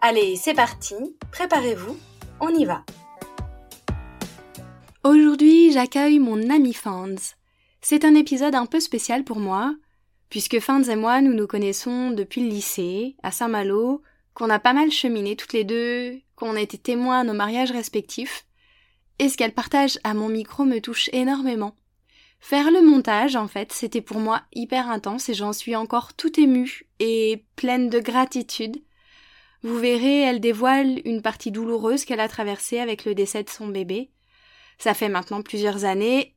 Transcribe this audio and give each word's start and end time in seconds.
Allez, 0.00 0.36
c'est 0.36 0.54
parti, 0.54 0.94
préparez-vous, 1.32 1.96
on 2.40 2.50
y 2.50 2.64
va. 2.64 2.84
Aujourd'hui, 5.02 5.72
j'accueille 5.72 6.20
mon 6.20 6.50
ami 6.50 6.72
Fans. 6.72 7.34
C'est 7.80 8.04
un 8.04 8.14
épisode 8.14 8.54
un 8.54 8.66
peu 8.66 8.78
spécial 8.78 9.24
pour 9.24 9.40
moi, 9.40 9.74
puisque 10.30 10.60
Fans 10.60 10.84
et 10.84 10.94
moi, 10.94 11.20
nous 11.20 11.34
nous 11.34 11.48
connaissons 11.48 12.12
depuis 12.12 12.42
le 12.42 12.48
lycée, 12.48 13.16
à 13.24 13.32
Saint-Malo, 13.32 14.02
qu'on 14.34 14.50
a 14.50 14.60
pas 14.60 14.72
mal 14.72 14.92
cheminé 14.92 15.34
toutes 15.34 15.52
les 15.52 15.64
deux, 15.64 16.20
qu'on 16.36 16.54
a 16.54 16.60
été 16.60 16.78
témoins 16.78 17.20
à 17.20 17.24
nos 17.24 17.34
mariages 17.34 17.72
respectifs, 17.72 18.46
et 19.18 19.28
ce 19.28 19.36
qu'elle 19.36 19.52
partage 19.52 19.98
à 20.04 20.14
mon 20.14 20.28
micro 20.28 20.64
me 20.64 20.78
touche 20.78 21.10
énormément. 21.12 21.74
Faire 22.38 22.70
le 22.70 22.82
montage, 22.82 23.34
en 23.34 23.48
fait, 23.48 23.72
c'était 23.72 24.00
pour 24.00 24.20
moi 24.20 24.42
hyper 24.54 24.88
intense 24.90 25.28
et 25.28 25.34
j'en 25.34 25.52
suis 25.52 25.74
encore 25.74 26.14
tout 26.14 26.38
émue 26.38 26.88
et 27.00 27.44
pleine 27.56 27.90
de 27.90 27.98
gratitude. 27.98 28.80
Vous 29.62 29.78
verrez, 29.78 30.20
elle 30.20 30.40
dévoile 30.40 31.00
une 31.04 31.22
partie 31.22 31.50
douloureuse 31.50 32.04
qu'elle 32.04 32.20
a 32.20 32.28
traversée 32.28 32.78
avec 32.78 33.04
le 33.04 33.14
décès 33.14 33.42
de 33.42 33.50
son 33.50 33.66
bébé. 33.66 34.10
Ça 34.78 34.94
fait 34.94 35.08
maintenant 35.08 35.42
plusieurs 35.42 35.84
années 35.84 36.36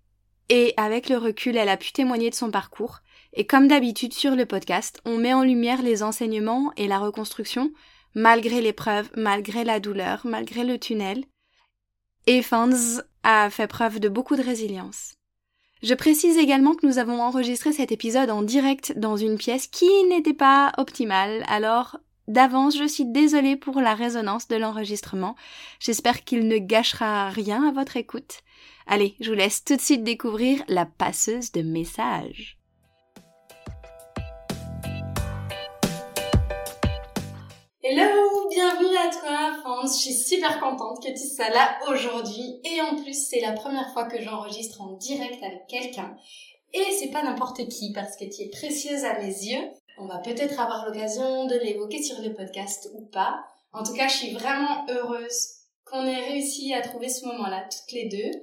et 0.49 0.73
avec 0.75 1.07
le 1.07 1.17
recul, 1.17 1.55
elle 1.55 1.69
a 1.69 1.77
pu 1.77 1.91
témoigner 1.91 2.29
de 2.29 2.35
son 2.35 2.51
parcours. 2.51 2.99
Et 3.33 3.45
comme 3.45 3.67
d'habitude 3.67 4.13
sur 4.13 4.35
le 4.35 4.45
podcast, 4.45 4.99
on 5.05 5.17
met 5.17 5.33
en 5.33 5.43
lumière 5.43 5.81
les 5.81 6.03
enseignements 6.03 6.73
et 6.75 6.87
la 6.87 6.99
reconstruction, 6.99 7.71
malgré 8.15 8.59
l'épreuve, 8.59 9.09
malgré 9.15 9.63
la 9.63 9.79
douleur, 9.79 10.21
malgré 10.25 10.63
le 10.63 10.77
tunnel. 10.77 11.23
Et 12.27 12.41
Fans 12.41 12.99
a 13.23 13.49
fait 13.49 13.67
preuve 13.67 13.99
de 13.99 14.09
beaucoup 14.09 14.35
de 14.35 14.43
résilience. 14.43 15.13
Je 15.83 15.93
précise 15.93 16.37
également 16.37 16.75
que 16.75 16.85
nous 16.85 16.97
avons 16.97 17.21
enregistré 17.21 17.71
cet 17.71 17.91
épisode 17.91 18.29
en 18.29 18.41
direct 18.41 18.97
dans 18.97 19.15
une 19.15 19.37
pièce 19.37 19.67
qui 19.67 19.89
n'était 20.09 20.33
pas 20.33 20.73
optimale, 20.77 21.43
alors 21.47 21.97
d'avance 22.31 22.77
je 22.77 22.87
suis 22.87 23.05
désolée 23.05 23.55
pour 23.55 23.81
la 23.81 23.93
résonance 23.93 24.47
de 24.47 24.55
l'enregistrement. 24.55 25.35
J'espère 25.79 26.23
qu'il 26.23 26.47
ne 26.47 26.57
gâchera 26.57 27.29
rien 27.29 27.67
à 27.67 27.71
votre 27.71 27.97
écoute. 27.97 28.41
Allez, 28.87 29.15
je 29.19 29.29
vous 29.29 29.35
laisse 29.35 29.63
tout 29.63 29.75
de 29.75 29.81
suite 29.81 30.03
découvrir 30.03 30.63
la 30.67 30.85
passeuse 30.85 31.51
de 31.51 31.61
messages. 31.61 32.57
Hello, 37.83 38.47
bienvenue 38.49 38.95
à 38.95 39.09
toi 39.09 39.59
France, 39.59 39.97
je 39.97 40.11
suis 40.11 40.13
super 40.13 40.59
contente 40.59 41.03
que 41.03 41.11
tu 41.11 41.27
sois 41.35 41.49
là 41.49 41.77
aujourd'hui 41.89 42.61
et 42.63 42.79
en 42.79 42.95
plus 42.95 43.27
c'est 43.27 43.41
la 43.41 43.53
première 43.53 43.91
fois 43.91 44.05
que 44.05 44.21
j'enregistre 44.21 44.81
en 44.81 44.93
direct 44.97 45.43
avec 45.43 45.67
quelqu'un 45.67 46.15
et 46.73 46.83
c'est 46.97 47.11
pas 47.11 47.23
n'importe 47.23 47.67
qui 47.67 47.91
parce 47.91 48.15
que 48.15 48.25
tu 48.25 48.43
es 48.43 48.49
précieuse 48.49 49.03
à 49.03 49.19
mes 49.19 49.25
yeux. 49.25 49.69
On 50.01 50.07
va 50.07 50.17
peut-être 50.17 50.59
avoir 50.59 50.87
l'occasion 50.87 51.45
de 51.45 51.53
l'évoquer 51.53 52.01
sur 52.01 52.19
le 52.23 52.33
podcast 52.33 52.89
ou 52.95 53.05
pas. 53.05 53.45
En 53.71 53.83
tout 53.83 53.93
cas, 53.93 54.07
je 54.07 54.15
suis 54.17 54.33
vraiment 54.33 54.83
heureuse 54.89 55.47
qu'on 55.85 56.07
ait 56.07 56.27
réussi 56.27 56.73
à 56.73 56.81
trouver 56.81 57.07
ce 57.07 57.23
moment-là 57.27 57.69
toutes 57.71 57.91
les 57.91 58.09
deux 58.09 58.39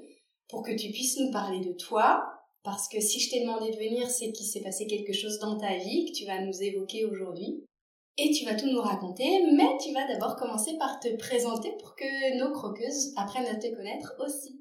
pour 0.49 0.63
que 0.63 0.71
tu 0.71 0.93
puisses 0.93 1.19
nous 1.19 1.33
parler 1.33 1.59
de 1.59 1.73
toi 1.73 2.23
parce 2.63 2.89
que 2.89 3.01
si 3.01 3.19
je 3.19 3.31
t'ai 3.31 3.41
demandé 3.41 3.73
de 3.73 3.77
venir, 3.77 4.09
c'est 4.09 4.31
qu'il 4.31 4.47
s'est 4.47 4.61
passé 4.61 4.87
quelque 4.87 5.13
chose 5.13 5.41
dans 5.41 5.59
ta 5.59 5.77
vie 5.79 6.07
que 6.07 6.17
tu 6.17 6.27
vas 6.27 6.41
nous 6.41 6.63
évoquer 6.63 7.05
aujourd'hui 7.07 7.65
et 8.19 8.31
tu 8.31 8.45
vas 8.45 8.55
tout 8.55 8.67
nous 8.67 8.81
raconter, 8.81 9.27
mais 9.53 9.77
tu 9.83 9.93
vas 9.93 10.07
d'abord 10.07 10.37
commencer 10.37 10.79
par 10.79 11.01
te 11.01 11.09
présenter 11.17 11.73
pour 11.81 11.97
que 11.97 12.39
nos 12.39 12.53
croqueuses 12.53 13.13
apprennent 13.17 13.47
à 13.47 13.57
te 13.57 13.75
connaître 13.75 14.15
aussi. 14.25 14.61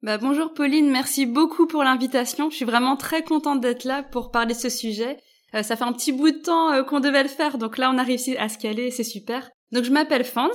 Bah 0.00 0.16
bonjour 0.16 0.54
Pauline, 0.54 0.90
merci 0.90 1.26
beaucoup 1.26 1.66
pour 1.66 1.84
l'invitation. 1.84 2.48
Je 2.48 2.56
suis 2.56 2.64
vraiment 2.64 2.96
très 2.96 3.24
contente 3.24 3.60
d'être 3.60 3.84
là 3.84 4.02
pour 4.02 4.30
parler 4.30 4.54
de 4.54 4.58
ce 4.58 4.70
sujet. 4.70 5.18
Euh, 5.54 5.62
ça 5.62 5.76
fait 5.76 5.84
un 5.84 5.92
petit 5.92 6.12
bout 6.12 6.30
de 6.30 6.38
temps 6.38 6.72
euh, 6.72 6.82
qu'on 6.82 7.00
devait 7.00 7.22
le 7.22 7.28
faire, 7.28 7.58
donc 7.58 7.78
là 7.78 7.90
on 7.92 7.98
a 7.98 8.02
réussi 8.02 8.36
à 8.36 8.48
se 8.48 8.58
caler, 8.58 8.90
c'est 8.90 9.04
super. 9.04 9.50
Donc 9.72 9.84
je 9.84 9.90
m'appelle 9.90 10.24
Fans. 10.24 10.48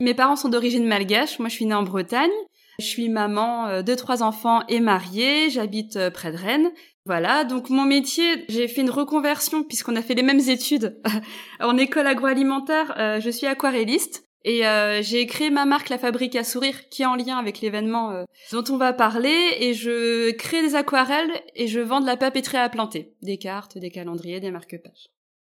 Mes 0.00 0.14
parents 0.14 0.36
sont 0.36 0.48
d'origine 0.48 0.86
malgache. 0.86 1.38
Moi 1.38 1.48
je 1.48 1.54
suis 1.54 1.66
née 1.66 1.74
en 1.74 1.82
Bretagne. 1.82 2.30
Je 2.78 2.86
suis 2.86 3.10
maman 3.10 3.66
euh, 3.66 3.82
de 3.82 3.94
trois 3.94 4.22
enfants 4.22 4.62
et 4.68 4.80
mariée. 4.80 5.50
J'habite 5.50 6.10
près 6.10 6.32
de 6.32 6.36
Rennes. 6.36 6.70
Voilà, 7.06 7.44
donc 7.44 7.70
mon 7.70 7.84
métier, 7.84 8.44
j'ai 8.48 8.68
fait 8.68 8.82
une 8.82 8.90
reconversion 8.90 9.64
puisqu'on 9.64 9.96
a 9.96 10.02
fait 10.02 10.14
les 10.14 10.22
mêmes 10.22 10.48
études 10.48 11.00
en 11.60 11.76
école 11.78 12.06
agroalimentaire. 12.06 12.94
Euh, 12.98 13.20
je 13.20 13.30
suis 13.30 13.46
aquarelliste 13.46 14.22
et 14.44 14.66
euh, 14.66 15.02
j'ai 15.02 15.26
créé 15.26 15.50
ma 15.50 15.66
marque 15.66 15.88
La 15.90 15.98
Fabrique 15.98 16.36
à 16.36 16.44
Sourire 16.44 16.88
qui 16.88 17.02
est 17.02 17.06
en 17.06 17.14
lien 17.14 17.36
avec 17.36 17.60
l'événement 17.60 18.10
euh, 18.10 18.24
dont 18.52 18.64
on 18.70 18.76
va 18.76 18.92
parler 18.92 19.56
et 19.58 19.74
je 19.74 20.30
crée 20.32 20.62
des 20.62 20.74
aquarelles 20.74 21.30
et 21.54 21.66
je 21.66 21.80
vends 21.80 22.00
de 22.00 22.06
la 22.06 22.16
papeterie 22.16 22.56
à 22.56 22.68
planter, 22.68 23.14
des 23.22 23.36
cartes, 23.36 23.76
des 23.78 23.90
calendriers, 23.90 24.40
des 24.40 24.50
marque-pages. 24.50 25.10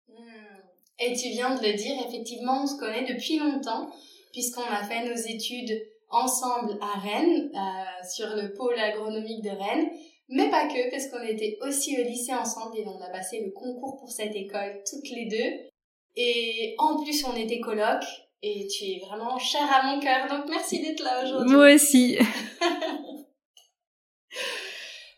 Hmm. 0.08 0.14
Et 1.00 1.14
tu 1.14 1.28
viens 1.30 1.54
de 1.54 1.66
le 1.66 1.74
dire, 1.74 1.94
effectivement, 2.08 2.62
on 2.62 2.66
se 2.66 2.78
connaît 2.78 3.12
depuis 3.12 3.38
longtemps 3.38 3.91
puisqu'on 4.32 4.62
a 4.62 4.84
fait 4.84 5.08
nos 5.08 5.16
études 5.16 5.82
ensemble 6.10 6.78
à 6.80 7.00
Rennes, 7.00 7.50
sur 8.08 8.28
le 8.28 8.53
pôle 8.54 8.78
agronomique 8.78 9.42
de 9.42 9.50
Rennes 9.50 9.91
mais 10.28 10.50
pas 10.50 10.66
que, 10.66 10.91
parce 10.91 11.06
qu'on 11.08 11.22
était 11.26 11.56
aussi 11.62 11.97
au 12.00 12.04
lycée 12.04 12.34
ensemble 12.34 12.78
et 12.78 12.86
on 12.86 13.00
a 13.00 13.10
passé 13.10 13.42
le 13.44 13.53
concours 13.53 13.98
pour 13.98 14.10
cette 14.10 14.34
école 14.34 14.82
toutes 14.88 15.08
les 15.10 15.26
deux. 15.26 15.68
Et 16.16 16.74
en 16.78 17.03
plus, 17.03 17.24
on 17.24 17.36
était 17.36 17.60
coloc 17.60 18.03
et 18.47 18.67
tu 18.69 18.84
es 18.84 19.01
vraiment 19.05 19.39
chère 19.39 19.69
à 19.73 19.83
mon 19.87 20.01
cœur, 20.01 20.29
donc 20.29 20.49
merci 20.49 20.81
d'être 20.81 21.03
là 21.03 21.25
aujourd'hui. 21.25 21.53
Moi 21.53 21.75
aussi. 21.75 22.17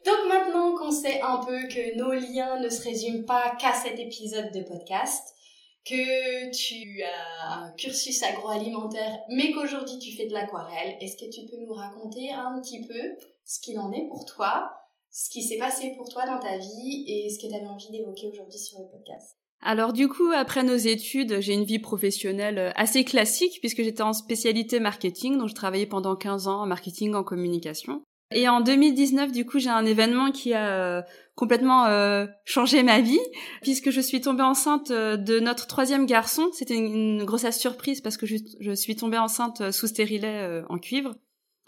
donc 0.06 0.28
maintenant 0.28 0.74
qu'on 0.76 0.90
sait 0.90 1.20
un 1.20 1.38
peu 1.44 1.68
que 1.68 1.96
nos 1.96 2.12
liens 2.12 2.58
ne 2.60 2.68
se 2.68 2.82
résument 2.82 3.24
pas 3.24 3.54
qu'à 3.60 3.74
cet 3.74 3.98
épisode 3.98 4.50
de 4.52 4.62
podcast, 4.62 5.34
que 5.84 6.50
tu 6.50 7.02
as 7.02 7.52
un 7.54 7.72
cursus 7.72 8.22
agroalimentaire, 8.22 9.18
mais 9.28 9.52
qu'aujourd'hui 9.52 9.98
tu 9.98 10.16
fais 10.16 10.26
de 10.26 10.32
l'aquarelle, 10.32 10.96
est-ce 11.00 11.16
que 11.16 11.30
tu 11.30 11.46
peux 11.50 11.58
nous 11.58 11.74
raconter 11.74 12.32
un 12.32 12.60
petit 12.60 12.86
peu 12.86 13.16
ce 13.44 13.60
qu'il 13.60 13.78
en 13.78 13.92
est 13.92 14.06
pour 14.08 14.24
toi 14.24 14.72
ce 15.10 15.30
qui 15.30 15.42
s'est 15.42 15.58
passé 15.58 15.94
pour 15.96 16.08
toi 16.08 16.26
dans 16.26 16.38
ta 16.38 16.58
vie 16.58 17.04
et 17.08 17.30
ce 17.30 17.38
que 17.38 17.48
tu 17.48 17.54
avais 17.54 17.66
envie 17.66 17.90
d'évoquer 17.90 18.28
aujourd'hui 18.28 18.58
sur 18.58 18.78
le 18.78 18.88
podcast? 18.88 19.36
Alors 19.60 19.92
du 19.92 20.08
coup, 20.08 20.30
après 20.34 20.62
nos 20.62 20.76
études, 20.76 21.40
j'ai 21.40 21.52
une 21.52 21.64
vie 21.64 21.80
professionnelle 21.80 22.58
euh, 22.58 22.70
assez 22.76 23.04
classique 23.04 23.58
puisque 23.60 23.82
j'étais 23.82 24.02
en 24.02 24.12
spécialité 24.12 24.78
marketing, 24.78 25.36
donc 25.36 25.48
je 25.48 25.54
travaillais 25.54 25.86
pendant 25.86 26.14
15 26.14 26.46
ans 26.46 26.62
en 26.62 26.66
marketing, 26.66 27.14
en 27.14 27.24
communication. 27.24 28.02
Et 28.30 28.48
en 28.48 28.60
2019, 28.60 29.32
du 29.32 29.46
coup, 29.46 29.58
j'ai 29.58 29.70
un 29.70 29.86
événement 29.86 30.30
qui 30.30 30.52
a 30.52 30.68
euh, 30.68 31.02
complètement 31.34 31.86
euh, 31.86 32.26
changé 32.44 32.82
ma 32.82 33.00
vie 33.00 33.20
puisque 33.62 33.90
je 33.90 34.02
suis 34.02 34.20
tombée 34.20 34.42
enceinte 34.42 34.92
de 34.92 35.40
notre 35.40 35.66
troisième 35.66 36.04
garçon. 36.04 36.50
C'était 36.52 36.76
une, 36.76 37.24
grossesse 37.24 37.58
surprise 37.58 38.02
parce 38.02 38.18
que 38.18 38.26
je 38.26 38.74
suis 38.74 38.96
tombée 38.96 39.18
enceinte 39.18 39.70
sous 39.70 39.86
stérilet 39.86 40.62
en 40.68 40.78
cuivre. 40.78 41.14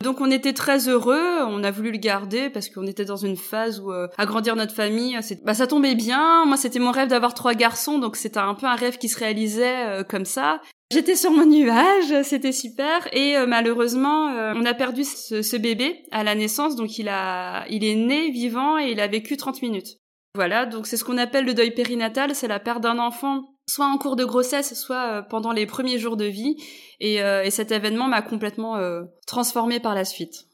Donc 0.03 0.23
on 0.23 0.31
était 0.31 0.55
très 0.55 0.89
heureux, 0.89 1.43
on 1.47 1.63
a 1.63 1.71
voulu 1.71 1.93
le 1.93 1.99
garder 1.99 2.49
parce 2.49 2.71
qu'on 2.71 2.87
était 2.87 3.05
dans 3.05 3.17
une 3.17 3.37
phase 3.37 3.81
où 3.81 3.93
euh, 3.93 4.09
agrandir 4.17 4.57
notre 4.57 4.75
famille, 4.75 5.19
bah 5.45 5.53
ça 5.53 5.67
tombait 5.67 5.95
bien. 5.95 6.47
Moi 6.47 6.57
c'était 6.57 6.79
mon 6.79 6.91
rêve 6.91 7.09
d'avoir 7.09 7.35
trois 7.35 7.53
garçons, 7.53 7.99
donc 7.99 8.17
c'était 8.17 8.39
un 8.39 8.55
peu 8.55 8.67
un 8.67 8.77
rêve 8.77 8.97
qui 8.97 9.11
se 9.11 9.19
réalisait 9.19 9.87
euh, 9.87 10.03
comme 10.03 10.25
ça. 10.25 10.63
J'étais 10.91 11.17
sur 11.17 11.31
mon 11.31 11.45
nuage, 11.45 12.23
c'était 12.23 12.53
super 12.53 13.09
et 13.13 13.37
euh, 13.37 13.47
malheureusement 13.47 14.29
on 14.57 14.65
a 14.65 14.73
perdu 14.73 15.05
ce, 15.05 15.43
ce, 15.43 15.57
bébé 15.57 16.03
à 16.13 16.25
la 16.25 16.35
naissance, 16.35 16.77
donc 16.77 16.99
il 16.99 17.11
a 17.11 17.67
il 17.69 17.85
est 17.85 17.95
né 17.95 18.31
vivant 18.31 18.79
et 18.79 18.93
il 18.93 19.01
a 19.01 19.07
vécu 19.07 19.37
30 19.37 19.61
minutes. 19.61 19.99
Voilà, 20.35 20.65
donc 20.65 20.87
c'est 20.87 20.97
ce 20.97 21.05
qu'on 21.05 21.19
appelle 21.19 21.45
le 21.45 21.53
deuil 21.53 21.73
périnatal, 21.73 22.35
c'est 22.35 22.49
la 22.49 22.61
perte 22.61 22.81
d'un 22.81 22.99
enfant 22.99 23.45
soit 23.71 23.87
en 23.87 23.99
cours 23.99 24.17
de 24.17 24.25
grossesse, 24.25 24.75
soit 24.75 25.19
euh, 25.19 25.23
pendant 25.23 25.53
les 25.53 25.67
premiers 25.67 25.99
jours 25.99 26.17
de 26.17 26.25
vie. 26.25 26.57
Et, 26.99 27.23
euh, 27.23 27.45
et 27.45 27.51
cet 27.51 27.71
événement 27.71 28.09
m'a 28.09 28.23
complètement 28.23 28.77
euh, 28.77 29.03
transformée 29.27 29.81
par 29.81 29.95
la 29.95 30.05
suite. 30.05 30.47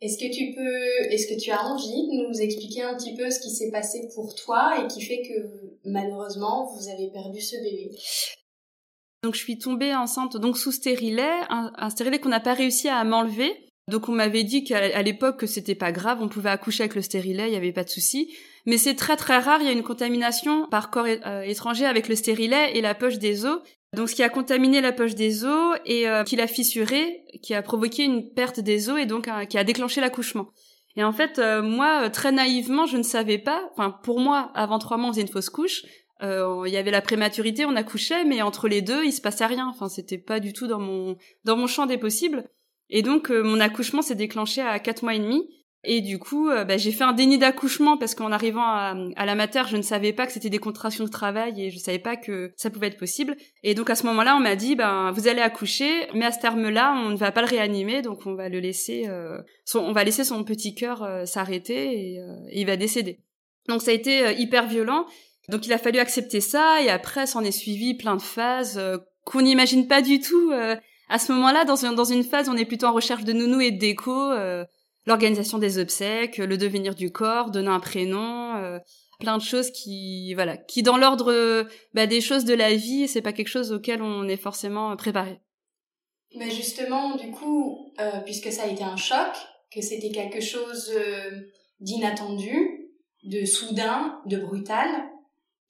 Est-ce 0.00 0.18
que 0.18 0.34
tu 0.34 0.54
peux, 0.54 1.12
est-ce 1.12 1.26
que 1.26 1.40
tu 1.40 1.50
as 1.50 1.62
envie 1.64 2.08
de 2.08 2.28
nous 2.28 2.40
expliquer 2.40 2.82
un 2.82 2.94
petit 2.96 3.14
peu 3.14 3.30
ce 3.30 3.40
qui 3.40 3.50
s'est 3.50 3.70
passé 3.70 4.08
pour 4.14 4.34
toi 4.34 4.82
et 4.82 4.88
qui 4.88 5.00
fait 5.00 5.22
que 5.22 5.78
malheureusement 5.84 6.66
vous 6.74 6.88
avez 6.88 7.10
perdu 7.10 7.40
ce 7.40 7.56
bébé? 7.56 7.90
Donc 9.22 9.34
je 9.34 9.40
suis 9.40 9.58
tombée 9.58 9.94
enceinte 9.94 10.36
donc 10.36 10.58
sous 10.58 10.72
stérilet, 10.72 11.30
un, 11.48 11.72
un 11.76 11.90
stérilet 11.90 12.18
qu'on 12.18 12.28
n'a 12.28 12.40
pas 12.40 12.52
réussi 12.54 12.88
à 12.88 13.02
m'enlever. 13.04 13.52
Donc 13.90 14.08
on 14.08 14.12
m'avait 14.12 14.44
dit 14.44 14.64
qu'à 14.64 15.02
l'époque 15.02 15.38
que 15.38 15.46
c'était 15.46 15.74
pas 15.74 15.92
grave, 15.92 16.18
on 16.20 16.28
pouvait 16.28 16.50
accoucher 16.50 16.82
avec 16.82 16.96
le 16.96 17.02
stérilet, 17.02 17.48
il 17.48 17.54
y 17.54 17.56
avait 17.56 17.72
pas 17.72 17.84
de 17.84 17.90
souci. 17.90 18.34
Mais 18.66 18.78
c'est 18.78 18.94
très 18.94 19.16
très 19.16 19.38
rare, 19.38 19.60
il 19.60 19.66
y 19.66 19.68
a 19.68 19.72
une 19.72 19.82
contamination 19.82 20.66
par 20.68 20.90
corps 20.90 21.06
euh, 21.06 21.42
étranger 21.42 21.84
avec 21.84 22.08
le 22.08 22.16
stérilet 22.16 22.76
et 22.76 22.80
la 22.80 22.94
poche 22.94 23.18
des 23.18 23.44
os. 23.44 23.60
Donc 23.94 24.08
ce 24.08 24.14
qui 24.14 24.22
a 24.22 24.28
contaminé 24.28 24.80
la 24.80 24.92
poche 24.92 25.14
des 25.14 25.44
os 25.44 25.76
et 25.84 26.08
euh, 26.08 26.24
qui 26.24 26.36
l'a 26.36 26.46
fissuré, 26.46 27.24
qui 27.42 27.54
a 27.54 27.62
provoqué 27.62 28.04
une 28.04 28.32
perte 28.32 28.60
des 28.60 28.88
os 28.88 28.98
et 28.98 29.06
donc 29.06 29.28
qui 29.48 29.58
a 29.58 29.64
déclenché 29.64 30.00
l'accouchement. 30.00 30.48
Et 30.96 31.04
en 31.04 31.12
fait, 31.12 31.38
euh, 31.38 31.60
moi, 31.60 32.08
très 32.08 32.32
naïvement, 32.32 32.86
je 32.86 32.96
ne 32.96 33.02
savais 33.02 33.38
pas. 33.38 33.68
Enfin, 33.72 33.90
pour 33.90 34.20
moi, 34.20 34.50
avant 34.54 34.78
trois 34.78 34.96
mois, 34.96 35.10
on 35.10 35.12
faisait 35.12 35.22
une 35.22 35.28
fausse 35.28 35.50
couche. 35.50 35.82
Il 36.22 36.70
y 36.70 36.78
avait 36.78 36.90
la 36.90 37.02
prématurité, 37.02 37.66
on 37.66 37.76
accouchait, 37.76 38.24
mais 38.24 38.40
entre 38.40 38.66
les 38.66 38.80
deux, 38.80 39.04
il 39.04 39.12
se 39.12 39.20
passait 39.20 39.44
rien. 39.44 39.68
Enfin, 39.68 39.90
c'était 39.90 40.16
pas 40.16 40.40
du 40.40 40.54
tout 40.54 40.66
dans 40.66 40.78
mon 40.78 41.18
dans 41.44 41.54
mon 41.54 41.66
champ 41.66 41.84
des 41.84 41.98
possibles. 41.98 42.48
Et 42.88 43.02
donc, 43.02 43.28
mon 43.28 43.60
accouchement 43.60 44.00
s'est 44.00 44.14
déclenché 44.14 44.62
à 44.62 44.78
quatre 44.78 45.02
mois 45.02 45.14
et 45.14 45.18
demi. 45.18 45.46
Et 45.86 46.00
du 46.00 46.18
coup, 46.18 46.48
euh, 46.48 46.64
bah, 46.64 46.78
j'ai 46.78 46.92
fait 46.92 47.04
un 47.04 47.12
déni 47.12 47.36
d'accouchement 47.36 47.98
parce 47.98 48.14
qu'en 48.14 48.32
arrivant 48.32 48.64
à, 48.64 49.26
la 49.26 49.34
mater, 49.34 49.62
je 49.68 49.76
ne 49.76 49.82
savais 49.82 50.12
pas 50.14 50.26
que 50.26 50.32
c'était 50.32 50.48
des 50.48 50.58
contractions 50.58 51.04
de 51.04 51.10
travail 51.10 51.62
et 51.62 51.70
je 51.70 51.78
savais 51.78 51.98
pas 51.98 52.16
que 52.16 52.52
ça 52.56 52.70
pouvait 52.70 52.86
être 52.86 52.98
possible. 52.98 53.36
Et 53.62 53.74
donc 53.74 53.90
à 53.90 53.94
ce 53.94 54.06
moment-là, 54.06 54.34
on 54.36 54.40
m'a 54.40 54.56
dit, 54.56 54.76
ben 54.76 55.10
vous 55.12 55.28
allez 55.28 55.42
accoucher, 55.42 55.90
mais 56.14 56.24
à 56.24 56.32
ce 56.32 56.40
terme-là, 56.40 56.94
on 57.04 57.10
ne 57.10 57.16
va 57.16 57.32
pas 57.32 57.42
le 57.42 57.48
réanimer, 57.48 58.00
donc 58.00 58.24
on 58.24 58.34
va 58.34 58.48
le 58.48 58.60
laisser, 58.60 59.04
euh, 59.08 59.38
on 59.74 59.92
va 59.92 60.04
laisser 60.04 60.24
son 60.24 60.42
petit 60.42 60.74
cœur 60.74 61.02
euh, 61.02 61.26
s'arrêter 61.26 62.14
et, 62.14 62.20
il 62.52 62.66
va 62.66 62.76
décéder. 62.76 63.20
Donc 63.68 63.82
ça 63.82 63.90
a 63.90 63.94
été 63.94 64.34
hyper 64.38 64.66
violent. 64.66 65.06
Donc 65.50 65.66
il 65.66 65.72
a 65.74 65.78
fallu 65.78 65.98
accepter 65.98 66.40
ça 66.40 66.80
et 66.82 66.88
après, 66.88 67.26
s'en 67.26 67.42
est 67.42 67.52
suivi 67.52 67.94
plein 67.94 68.16
de 68.16 68.22
phases 68.22 68.80
qu'on 69.24 69.42
n'imagine 69.42 69.86
pas 69.86 70.00
du 70.00 70.20
tout. 70.20 70.50
à 71.08 71.18
ce 71.18 71.32
moment-là, 71.32 71.64
dans, 71.66 71.92
dans 71.92 72.04
une 72.04 72.24
phase, 72.24 72.48
on 72.48 72.56
est 72.56 72.64
plutôt 72.64 72.86
en 72.86 72.92
recherche 72.92 73.24
de 73.24 73.34
nounou 73.34 73.60
et 73.60 73.70
de 73.70 73.78
déco 73.78 74.32
l'organisation 75.06 75.58
des 75.58 75.78
obsèques, 75.78 76.38
le 76.38 76.56
devenir 76.56 76.94
du 76.94 77.12
corps, 77.12 77.50
donner 77.50 77.68
un 77.68 77.80
prénom, 77.80 78.56
euh, 78.56 78.78
plein 79.20 79.38
de 79.38 79.42
choses 79.42 79.70
qui, 79.70 80.34
voilà, 80.34 80.56
qui 80.56 80.82
dans 80.82 80.96
l'ordre 80.96 81.66
bah, 81.92 82.06
des 82.06 82.20
choses 82.20 82.44
de 82.44 82.54
la 82.54 82.74
vie, 82.74 83.08
c'est 83.08 83.22
pas 83.22 83.32
quelque 83.32 83.48
chose 83.48 83.72
auquel 83.72 84.02
on 84.02 84.28
est 84.28 84.36
forcément 84.36 84.96
préparé. 84.96 85.40
Mais 86.36 86.50
justement, 86.50 87.16
du 87.16 87.30
coup, 87.30 87.92
euh, 88.00 88.20
puisque 88.24 88.50
ça 88.50 88.64
a 88.64 88.66
été 88.66 88.82
un 88.82 88.96
choc, 88.96 89.32
que 89.72 89.80
c'était 89.80 90.10
quelque 90.10 90.40
chose 90.40 90.92
euh, 90.94 91.30
d'inattendu, 91.80 92.90
de 93.24 93.44
soudain, 93.44 94.20
de 94.26 94.36
brutal, 94.38 94.88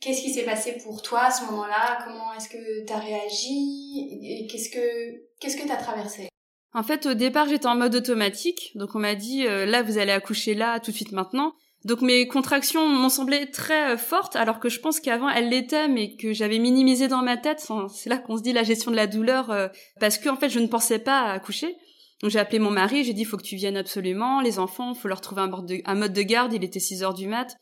qu'est-ce 0.00 0.22
qui 0.22 0.30
s'est 0.30 0.44
passé 0.44 0.78
pour 0.82 1.02
toi 1.02 1.24
à 1.24 1.30
ce 1.30 1.44
moment-là? 1.44 1.98
Comment 2.04 2.32
est-ce 2.34 2.48
que 2.48 2.86
tu 2.86 2.92
as 2.92 2.98
réagi? 2.98 4.08
Et 4.22 4.46
qu'est-ce 4.46 4.70
que 4.70 5.28
qu'est-ce 5.40 5.56
que 5.56 5.66
tu 5.66 5.72
as 5.72 5.76
traversé? 5.76 6.28
En 6.74 6.82
fait, 6.82 7.06
au 7.06 7.14
départ, 7.14 7.48
j'étais 7.48 7.66
en 7.66 7.76
mode 7.76 7.94
automatique. 7.94 8.72
Donc, 8.74 8.96
on 8.96 8.98
m'a 8.98 9.14
dit, 9.14 9.46
euh, 9.46 9.64
là, 9.64 9.82
vous 9.82 9.96
allez 9.98 10.10
accoucher 10.10 10.54
là, 10.54 10.80
tout 10.80 10.90
de 10.90 10.96
suite 10.96 11.12
maintenant. 11.12 11.54
Donc, 11.84 12.00
mes 12.00 12.26
contractions 12.26 12.88
m'ont 12.88 13.08
semblé 13.08 13.48
très 13.52 13.92
euh, 13.92 13.96
fortes, 13.96 14.34
alors 14.34 14.58
que 14.58 14.68
je 14.68 14.80
pense 14.80 14.98
qu'avant, 14.98 15.28
elles 15.28 15.48
l'étaient, 15.48 15.86
mais 15.86 16.16
que 16.16 16.32
j'avais 16.32 16.58
minimisé 16.58 17.06
dans 17.06 17.22
ma 17.22 17.36
tête. 17.36 17.64
c'est 17.94 18.10
là 18.10 18.18
qu'on 18.18 18.36
se 18.36 18.42
dit 18.42 18.52
la 18.52 18.64
gestion 18.64 18.90
de 18.90 18.96
la 18.96 19.06
douleur, 19.06 19.50
euh, 19.50 19.68
parce 20.00 20.18
que, 20.18 20.28
en 20.28 20.36
fait, 20.36 20.48
je 20.48 20.58
ne 20.58 20.66
pensais 20.66 20.98
pas 20.98 21.20
à 21.20 21.32
accoucher. 21.32 21.76
Donc, 22.22 22.32
j'ai 22.32 22.40
appelé 22.40 22.58
mon 22.58 22.70
mari, 22.72 23.04
j'ai 23.04 23.12
dit, 23.12 23.24
faut 23.24 23.36
que 23.36 23.44
tu 23.44 23.54
viennes 23.54 23.76
absolument. 23.76 24.40
Les 24.40 24.58
enfants, 24.58 24.94
faut 24.94 25.06
leur 25.06 25.20
trouver 25.20 25.42
un 25.42 25.94
mode, 25.94 26.12
de, 26.12 26.22
garde. 26.22 26.54
Il 26.54 26.64
était 26.64 26.80
6 26.80 27.04
heures 27.04 27.14
du 27.14 27.28
mat. 27.28 27.56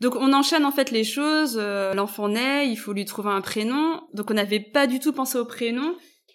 Donc 0.00 0.16
on 0.16 0.32
enchaîne 0.32 0.64
en 0.64 0.72
fait 0.72 0.90
les 0.90 1.04
choses, 1.04 1.56
l'enfant 1.56 2.28
naît, 2.28 2.68
il 2.68 2.76
faut 2.76 2.92
lui 2.92 3.04
trouver 3.04 3.30
un 3.30 3.40
prénom. 3.40 4.00
Donc 4.12 4.30
on 4.30 4.34
n'avait 4.34 4.60
pas 4.60 4.88
du 4.88 4.98
tout 4.98 5.12
pensé 5.12 5.38
au 5.38 5.44
prénom. 5.44 5.94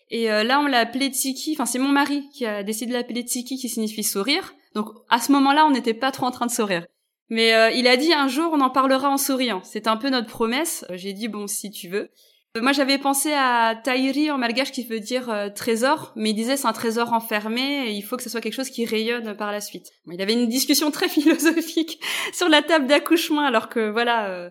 Et 0.10 0.32
euh, 0.32 0.44
là, 0.44 0.60
on 0.60 0.68
l'a 0.68 0.80
appelé 0.80 1.10
Tsiki. 1.10 1.54
Enfin, 1.54 1.66
c'est 1.66 1.80
mon 1.80 1.90
mari 1.90 2.30
qui 2.34 2.46
a 2.46 2.64
décidé 2.64 2.92
de 2.92 2.98
l'appeler 2.98 3.22
Tsiki, 3.22 3.58
qui 3.58 3.70
signifie 3.70 4.04
sourire. 4.04 4.56
Donc, 4.74 4.90
à 5.10 5.20
ce 5.20 5.32
moment-là, 5.32 5.66
on 5.66 5.72
n'était 5.72 5.94
pas 5.94 6.12
trop 6.12 6.26
en 6.26 6.32
train 6.32 6.48
de 6.48 6.52
sourire. 6.52 6.86
Mais 7.30 7.54
euh, 7.54 7.70
il 7.70 7.88
a 7.88 7.96
dit 7.96 8.12
un 8.12 8.28
jour, 8.28 8.52
on 8.54 8.62
en 8.62 8.72
parlera 8.72 9.10
en 9.10 9.18
souriant. 9.18 9.62
C'est 9.64 9.88
un 9.88 9.98
peu 9.98 10.10
notre 10.10 10.28
promesse. 10.28 10.84
Euh, 10.90 10.98
j'ai 10.98 11.14
dit 11.14 11.28
bon, 11.28 11.46
si 11.46 11.70
tu 11.70 11.88
veux. 11.88 12.10
moi, 12.60 12.72
j'avais 12.72 12.98
pensé 12.98 13.32
à 13.34 13.80
Taïri 13.84 14.32
en 14.32 14.40
malgache, 14.40 14.72
qui 14.72 14.84
veut 14.84 15.00
dire 15.00 15.52
trésor, 15.56 16.12
mais 16.16 16.32
il 16.32 16.34
disait 16.34 16.58
c'est 16.58 16.68
un 16.68 16.74
trésor 16.74 17.14
enfermé 17.14 17.88
et 17.88 17.92
il 17.92 18.02
faut 18.02 18.18
que 18.18 18.24
ce 18.24 18.30
soit 18.30 18.42
quelque 18.42 18.56
chose 18.56 18.72
qui 18.72 18.86
rayonne 18.86 19.36
par 19.38 19.52
la 19.52 19.62
suite. 19.62 19.92
il 20.12 20.22
avait 20.22 20.34
une 20.34 20.48
discussion 20.48 20.90
très 20.92 21.08
philosophique 21.08 22.00
sur 22.34 22.50
la 22.50 22.64
table 22.64 22.88
d'accouchement, 22.88 23.42
alors 23.42 23.70
que 23.70 23.92
voilà. 23.92 24.50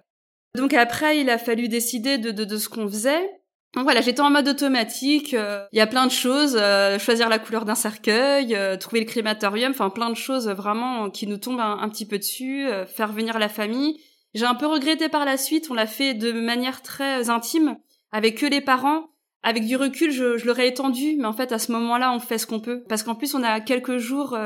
Donc 0.54 0.72
après, 0.72 1.18
il 1.18 1.28
a 1.30 1.38
fallu 1.38 1.66
décider 1.66 2.16
de, 2.18 2.30
de, 2.30 2.44
de 2.44 2.56
ce 2.56 2.68
qu'on 2.68 2.86
faisait. 2.86 3.28
Donc 3.74 3.84
voilà, 3.84 4.00
j'étais 4.00 4.20
en 4.20 4.30
mode 4.30 4.48
automatique. 4.48 5.34
Euh, 5.34 5.66
il 5.72 5.78
y 5.78 5.82
a 5.82 5.86
plein 5.86 6.06
de 6.06 6.10
choses, 6.10 6.56
euh, 6.58 6.98
choisir 6.98 7.28
la 7.28 7.38
couleur 7.38 7.64
d'un 7.64 7.74
cercueil, 7.74 8.54
euh, 8.54 8.76
trouver 8.76 9.00
le 9.00 9.06
crématorium, 9.06 9.72
enfin 9.72 9.90
plein 9.90 10.08
de 10.08 10.16
choses 10.16 10.48
vraiment 10.48 11.10
qui 11.10 11.26
nous 11.26 11.36
tombent 11.36 11.60
un, 11.60 11.88
petit 11.90 12.06
peu 12.06 12.18
dessus, 12.18 12.66
faire 12.86 13.12
venir 13.12 13.38
la 13.38 13.48
famille. 13.48 14.00
J'ai 14.34 14.46
un 14.46 14.54
peu 14.54 14.66
regretté 14.66 15.08
par 15.08 15.24
la 15.24 15.36
suite, 15.36 15.68
on 15.70 15.74
l'a 15.74 15.86
fait 15.86 16.14
de 16.14 16.32
manière 16.32 16.82
très 16.82 17.30
intime, 17.30 17.76
avec 18.10 18.38
que 18.38 18.46
les 18.46 18.60
parents. 18.60 19.10
Avec 19.44 19.66
du 19.66 19.76
recul, 19.76 20.10
je, 20.10 20.36
je 20.36 20.46
l'aurais 20.46 20.66
étendu, 20.66 21.14
mais 21.16 21.26
en 21.26 21.32
fait 21.32 21.52
à 21.52 21.60
ce 21.60 21.70
moment-là, 21.70 22.12
on 22.12 22.18
fait 22.18 22.38
ce 22.38 22.46
qu'on 22.46 22.58
peut, 22.58 22.82
parce 22.88 23.04
qu'en 23.04 23.14
plus 23.14 23.36
on 23.36 23.42
a 23.44 23.60
quelques 23.60 23.98
jours, 23.98 24.36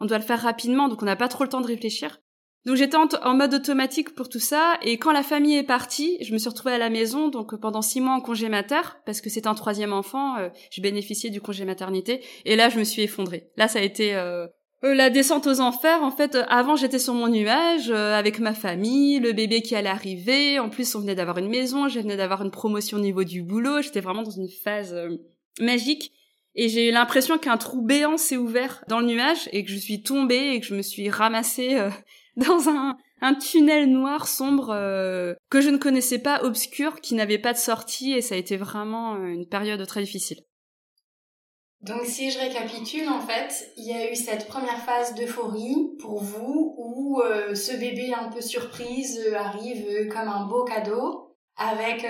on 0.00 0.06
doit 0.06 0.18
le 0.18 0.24
faire 0.24 0.40
rapidement, 0.40 0.88
donc 0.88 1.02
on 1.02 1.06
n'a 1.06 1.14
pas 1.14 1.28
trop 1.28 1.44
le 1.44 1.50
temps 1.50 1.60
de 1.60 1.68
réfléchir. 1.68 2.18
Donc 2.66 2.76
j'étais 2.76 2.96
en, 2.96 3.34
mode 3.34 3.54
automatique 3.54 4.14
pour 4.14 4.28
tout 4.28 4.38
ça 4.38 4.78
et 4.82 4.98
quand 4.98 5.12
la 5.12 5.22
famille 5.22 5.56
est 5.56 5.62
partie, 5.62 6.18
je 6.20 6.32
me 6.34 6.38
suis 6.38 6.50
retrouvée 6.50 6.74
à 6.74 6.78
la 6.78 6.90
maison 6.90 7.28
donc 7.28 7.58
pendant 7.58 7.80
six 7.80 8.02
mois 8.02 8.12
en 8.12 8.20
congé 8.20 8.50
mater 8.50 8.82
parce 9.06 9.22
que 9.22 9.30
c'est 9.30 9.46
un 9.46 9.54
troisième 9.54 9.94
enfant, 9.94 10.36
euh, 10.36 10.50
je 10.70 10.82
bénéficiais 10.82 11.30
du 11.30 11.40
congé 11.40 11.64
maternité 11.64 12.20
et 12.44 12.56
là 12.56 12.68
je 12.68 12.78
me 12.78 12.84
suis 12.84 13.00
effondrée. 13.00 13.48
Là 13.56 13.66
ça 13.66 13.78
a 13.78 13.82
été 13.82 14.14
euh, 14.14 14.46
euh, 14.84 14.94
la 14.94 15.08
descente 15.08 15.46
aux 15.46 15.60
enfers. 15.60 16.02
En 16.02 16.10
fait, 16.10 16.36
avant 16.48 16.76
j'étais 16.76 16.98
sur 16.98 17.14
mon 17.14 17.28
nuage 17.28 17.90
avec 17.90 18.38
ma 18.40 18.52
famille, 18.52 19.20
le 19.20 19.32
bébé 19.32 19.62
qui 19.62 19.74
allait 19.74 19.88
arriver. 19.88 20.58
En 20.58 20.68
plus 20.68 20.94
on 20.94 21.00
venait 21.00 21.14
d'avoir 21.14 21.38
une 21.38 21.48
maison, 21.48 21.88
je 21.88 21.98
venais 21.98 22.18
d'avoir 22.18 22.42
une 22.42 22.50
promotion 22.50 22.98
au 22.98 23.00
niveau 23.00 23.24
du 23.24 23.42
boulot. 23.42 23.80
J'étais 23.80 24.00
vraiment 24.00 24.22
dans 24.22 24.30
une 24.30 24.50
phase 24.50 24.94
magique. 25.60 26.12
Et 26.56 26.68
j'ai 26.68 26.88
eu 26.88 26.92
l'impression 26.92 27.38
qu'un 27.38 27.56
trou 27.56 27.80
béant 27.80 28.18
s'est 28.18 28.36
ouvert 28.36 28.84
dans 28.88 28.98
le 28.98 29.06
nuage 29.06 29.48
et 29.52 29.64
que 29.64 29.70
je 29.70 29.78
suis 29.78 30.02
tombée 30.02 30.50
et 30.52 30.60
que 30.60 30.66
je 30.66 30.74
me 30.74 30.82
suis 30.82 31.08
ramassée 31.08 31.78
dans 32.36 32.68
un, 32.68 32.96
un 33.20 33.34
tunnel 33.34 33.90
noir 33.90 34.26
sombre 34.26 34.70
euh, 34.70 35.34
que 35.50 35.60
je 35.60 35.70
ne 35.70 35.78
connaissais 35.78 36.18
pas, 36.18 36.42
obscur, 36.42 37.00
qui 37.00 37.14
n'avait 37.14 37.38
pas 37.38 37.52
de 37.52 37.58
sortie 37.58 38.12
et 38.12 38.22
ça 38.22 38.34
a 38.34 38.38
été 38.38 38.56
vraiment 38.56 39.14
euh, 39.14 39.26
une 39.26 39.46
période 39.46 39.84
très 39.86 40.02
difficile. 40.02 40.38
Donc 41.82 42.04
si 42.04 42.30
je 42.30 42.38
récapitule, 42.38 43.08
en 43.08 43.20
fait, 43.20 43.70
il 43.78 43.86
y 43.86 43.92
a 43.92 44.12
eu 44.12 44.14
cette 44.14 44.46
première 44.48 44.84
phase 44.84 45.14
d'euphorie 45.14 45.96
pour 45.98 46.22
vous 46.22 46.74
où 46.76 47.22
euh, 47.22 47.54
ce 47.54 47.72
bébé 47.72 48.12
un 48.12 48.28
peu 48.28 48.42
surprise 48.42 49.18
arrive 49.34 50.08
comme 50.08 50.28
un 50.28 50.46
beau 50.46 50.64
cadeau 50.64 51.36
avec 51.56 52.06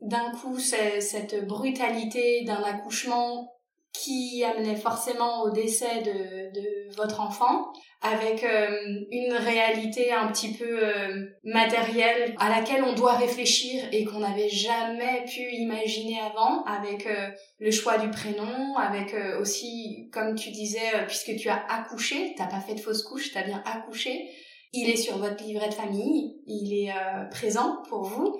d'un 0.00 0.30
coup 0.32 0.58
cette 0.58 1.46
brutalité 1.46 2.44
d'un 2.44 2.62
accouchement 2.62 3.52
qui 3.92 4.42
amenait 4.44 4.76
forcément 4.76 5.42
au 5.42 5.50
décès 5.50 6.02
de, 6.02 6.52
de 6.52 6.96
votre 6.96 7.20
enfant, 7.20 7.72
avec 8.02 8.42
euh, 8.42 9.04
une 9.12 9.32
réalité 9.32 10.12
un 10.12 10.26
petit 10.28 10.52
peu 10.54 10.84
euh, 10.84 11.26
matérielle 11.44 12.34
à 12.38 12.48
laquelle 12.48 12.82
on 12.82 12.94
doit 12.94 13.12
réfléchir 13.12 13.84
et 13.92 14.04
qu'on 14.04 14.18
n'avait 14.18 14.48
jamais 14.48 15.24
pu 15.24 15.40
imaginer 15.52 16.18
avant, 16.20 16.64
avec 16.64 17.06
euh, 17.06 17.28
le 17.60 17.70
choix 17.70 17.98
du 17.98 18.10
prénom, 18.10 18.76
avec 18.76 19.14
aussi, 19.40 20.08
comme 20.12 20.34
tu 20.34 20.50
disais, 20.50 21.06
puisque 21.06 21.36
tu 21.36 21.48
as 21.48 21.64
accouché, 21.68 22.34
t'as 22.36 22.46
pas 22.46 22.60
fait 22.60 22.74
de 22.74 22.80
fausse 22.80 23.04
couche, 23.04 23.32
t'as 23.32 23.44
bien 23.44 23.62
accouché, 23.64 24.28
il 24.72 24.90
est 24.90 24.96
sur 24.96 25.18
votre 25.18 25.44
livret 25.44 25.68
de 25.68 25.74
famille, 25.74 26.40
il 26.46 26.72
est 26.72 26.92
présent 27.30 27.82
pour 27.88 28.02
vous. 28.02 28.36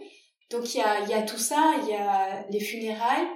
Donc 0.50 0.74
il 0.74 0.78
y 0.78 0.80
a, 0.80 1.00
y 1.06 1.14
a 1.14 1.22
tout 1.22 1.38
ça, 1.38 1.74
il 1.82 1.90
y 1.90 1.94
a 1.94 2.44
les 2.50 2.60
funérailles, 2.60 3.28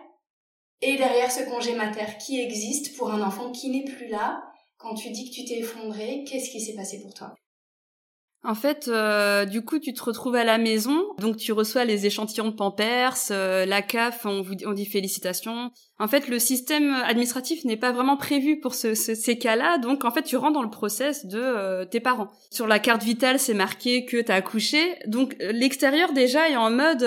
et 0.82 0.96
derrière 0.96 1.30
ce 1.30 1.42
congé 1.44 1.74
mater 1.74 2.18
qui 2.18 2.40
existe 2.40 2.96
pour 2.96 3.10
un 3.10 3.22
enfant 3.22 3.50
qui 3.52 3.70
n'est 3.70 3.90
plus 3.90 4.08
là, 4.08 4.42
quand 4.76 4.94
tu 4.94 5.10
dis 5.10 5.30
que 5.30 5.34
tu 5.34 5.44
t'es 5.44 5.60
effondré, 5.60 6.24
qu'est-ce 6.24 6.50
qui 6.50 6.60
s'est 6.60 6.74
passé 6.74 7.00
pour 7.00 7.14
toi? 7.14 7.34
En 8.44 8.54
fait, 8.54 8.86
euh, 8.86 9.44
du 9.44 9.64
coup, 9.64 9.80
tu 9.80 9.92
te 9.92 10.02
retrouves 10.04 10.36
à 10.36 10.44
la 10.44 10.56
maison, 10.56 11.02
donc 11.18 11.36
tu 11.36 11.52
reçois 11.52 11.84
les 11.84 12.06
échantillons 12.06 12.48
de 12.48 12.54
Pampers, 12.54 13.16
euh, 13.32 13.66
la 13.66 13.82
CAF, 13.82 14.24
on, 14.24 14.40
vous, 14.40 14.54
on 14.66 14.72
dit 14.72 14.86
félicitations. 14.86 15.72
En 15.98 16.06
fait, 16.06 16.28
le 16.28 16.38
système 16.38 16.94
administratif 16.94 17.64
n'est 17.64 17.76
pas 17.76 17.90
vraiment 17.90 18.16
prévu 18.16 18.60
pour 18.60 18.76
ce, 18.76 18.94
ces 18.94 19.36
cas-là, 19.36 19.78
donc 19.78 20.04
en 20.04 20.12
fait, 20.12 20.22
tu 20.22 20.36
rentres 20.36 20.52
dans 20.52 20.62
le 20.62 20.70
process 20.70 21.26
de 21.26 21.40
euh, 21.40 21.84
tes 21.86 21.98
parents. 21.98 22.28
Sur 22.52 22.68
la 22.68 22.78
carte 22.78 23.02
vitale, 23.02 23.40
c'est 23.40 23.54
marqué 23.54 24.04
que 24.04 24.20
t'as 24.20 24.36
accouché, 24.36 24.96
donc 25.08 25.34
l'extérieur 25.40 26.12
déjà 26.12 26.48
est 26.48 26.56
en 26.56 26.70
mode 26.70 27.04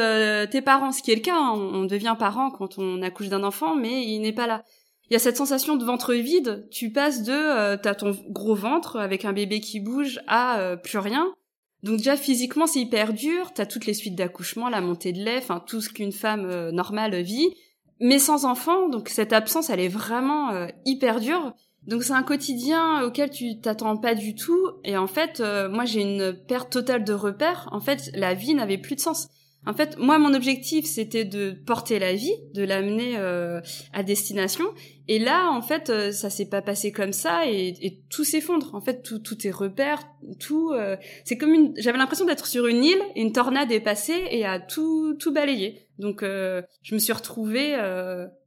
tes 0.50 0.62
parents, 0.62 0.92
ce 0.92 1.02
qui 1.02 1.12
est 1.12 1.16
le 1.16 1.22
cas. 1.22 1.38
Hein. 1.38 1.54
on 1.56 1.86
devient 1.86 2.16
parent 2.20 2.52
quand 2.52 2.78
on 2.80 3.02
accouche 3.02 3.30
d'un 3.30 3.44
enfant, 3.44 3.76
mais 3.76 4.04
il 4.04 4.20
n'est 4.20 4.34
pas 4.34 4.48
là 4.48 4.64
il 5.10 5.14
y 5.14 5.16
a 5.16 5.20
cette 5.20 5.38
sensation 5.38 5.76
de 5.76 5.84
ventre 5.84 6.14
vide. 6.14 6.68
Tu 6.70 6.92
passes 6.92 7.24
de 7.24 7.34
euh, 7.34 7.78
t'as 7.82 7.96
ton 7.96 8.16
gros 8.30 8.56
ventre 8.56 8.98
avec 8.98 9.26
un 9.26 9.34
bébé 9.34 9.60
qui 9.60 9.80
bouge 9.80 10.20
à 10.28 10.60
euh, 10.60 10.76
plus 10.76 11.00
rien. 11.00 11.34
Donc 11.82 11.98
déjà 11.98 12.16
physiquement 12.16 12.68
c'est 12.68 12.80
hyper 12.80 13.14
dur. 13.14 13.52
T'as 13.54 13.66
toutes 13.66 13.86
les 13.86 13.96
suites 13.96 14.16
d'accouchement, 14.16 14.70
la 14.70 14.82
montée 14.82 15.12
de 15.12 15.20
lait, 15.20 15.38
enfin 15.38 15.64
tout 15.66 15.82
ce 15.82 15.90
qu'une 15.90 16.12
femme 16.12 16.46
euh, 16.46 16.72
normale 16.72 17.20
vit, 17.22 17.50
mais 18.00 18.20
sans 18.20 18.46
enfant. 18.46 18.88
Donc 18.88 19.10
cette 19.10 19.34
absence 19.34 19.72
elle 19.72 19.80
est 19.80 19.88
vraiment 19.88 20.52
euh, 20.52 20.68
hyper 20.86 21.20
dure. 21.20 21.54
Donc 21.88 22.04
c'est 22.04 22.14
un 22.14 22.24
quotidien 22.24 23.02
auquel 23.04 23.32
tu 23.32 23.60
t'attends 23.60 23.98
pas 23.98 24.14
du 24.14 24.36
tout. 24.36 24.70
Et 24.84 24.96
en 24.96 25.08
fait 25.08 25.42
moi 25.72 25.86
j'ai 25.86 26.02
une 26.02 26.34
perte 26.34 26.72
totale 26.72 27.04
de 27.04 27.14
repères. 27.14 27.68
En 27.72 27.80
fait 27.80 28.12
la 28.14 28.36
vie 28.36 28.54
n'avait 28.54 28.78
plus 28.78 28.96
de 28.96 29.00
sens. 29.00 29.30
En 29.66 29.74
fait, 29.74 29.98
moi, 29.98 30.18
mon 30.20 30.34
objectif, 30.34 30.86
c'était 30.86 31.26
de 31.26 31.52
porter 31.52 32.00
la 32.00 32.14
vie, 32.14 32.34
de 32.54 32.64
l'amener 32.64 33.18
euh, 33.18 33.60
à 33.92 34.04
destination. 34.04 34.66
Et 35.10 35.20
là, 35.20 35.52
en 35.52 35.62
fait, 35.62 35.90
euh, 35.90 36.12
ça 36.12 36.30
s'est 36.30 36.48
pas 36.48 36.62
passé 36.62 36.92
comme 36.92 37.12
ça 37.12 37.46
et, 37.46 37.76
et 37.82 38.02
tout 38.10 38.24
s'effondre. 38.24 38.74
En 38.74 38.80
fait, 38.80 39.04
tout, 39.04 39.20
tout 39.20 39.46
est 39.46 39.52
repère, 39.52 40.08
tout. 40.40 40.72
Euh, 40.72 40.96
c'est 41.26 41.38
comme 41.38 41.54
une. 41.54 41.74
J'avais 41.78 41.98
l'impression 41.98 42.26
d'être 42.26 42.48
sur 42.48 42.68
une 42.68 42.84
île, 42.84 43.02
et 43.16 43.22
une 43.22 43.34
tornade 43.34 43.72
est 43.72 43.82
passée 43.82 44.28
et 44.32 44.46
a 44.46 44.60
tout, 44.60 45.16
tout 45.20 45.34
balayé. 45.34 45.88
Donc, 45.98 46.22
je 46.24 46.94
me 46.94 47.00
suis 47.00 47.12
retrouvée 47.12 47.76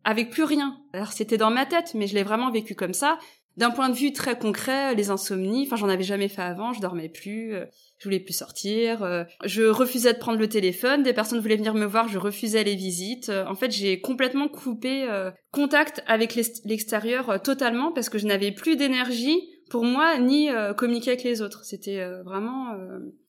avec 0.04 0.30
plus 0.30 0.44
rien. 0.44 0.78
Alors, 0.94 1.12
c'était 1.12 1.36
dans 1.36 1.50
ma 1.50 1.66
tête, 1.66 1.92
mais 1.94 2.06
je 2.06 2.14
l'ai 2.14 2.22
vraiment 2.22 2.50
vécu 2.50 2.74
comme 2.74 2.94
ça. 2.94 3.18
D'un 3.56 3.70
point 3.70 3.88
de 3.88 3.94
vue 3.94 4.12
très 4.12 4.38
concret, 4.38 4.94
les 4.94 5.10
insomnies. 5.10 5.64
Enfin, 5.66 5.76
j'en 5.76 5.88
avais 5.88 6.04
jamais 6.04 6.28
fait 6.28 6.42
avant. 6.42 6.72
Je 6.72 6.80
dormais 6.80 7.08
plus 7.08 7.54
je 8.02 8.08
voulais 8.08 8.18
plus 8.18 8.32
sortir, 8.32 9.04
euh, 9.04 9.22
je 9.44 9.62
refusais 9.62 10.12
de 10.12 10.18
prendre 10.18 10.40
le 10.40 10.48
téléphone, 10.48 11.04
des 11.04 11.12
personnes 11.12 11.38
voulaient 11.38 11.56
venir 11.56 11.72
me 11.72 11.84
voir, 11.84 12.08
je 12.08 12.18
refusais 12.18 12.64
les 12.64 12.74
visites. 12.74 13.28
Euh, 13.28 13.46
en 13.46 13.54
fait, 13.54 13.70
j'ai 13.70 14.00
complètement 14.00 14.48
coupé 14.48 15.04
euh, 15.08 15.30
contact 15.52 16.02
avec 16.08 16.34
l'extérieur 16.34 17.40
totalement 17.42 17.92
parce 17.92 18.08
que 18.08 18.18
je 18.18 18.26
n'avais 18.26 18.50
plus 18.50 18.74
d'énergie 18.74 19.40
pour 19.70 19.84
moi 19.84 20.18
ni 20.18 20.50
communiquer 20.76 21.12
avec 21.12 21.22
les 21.22 21.40
autres. 21.42 21.64
C'était 21.64 22.04
vraiment 22.24 22.76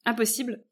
impossible. 0.06 0.64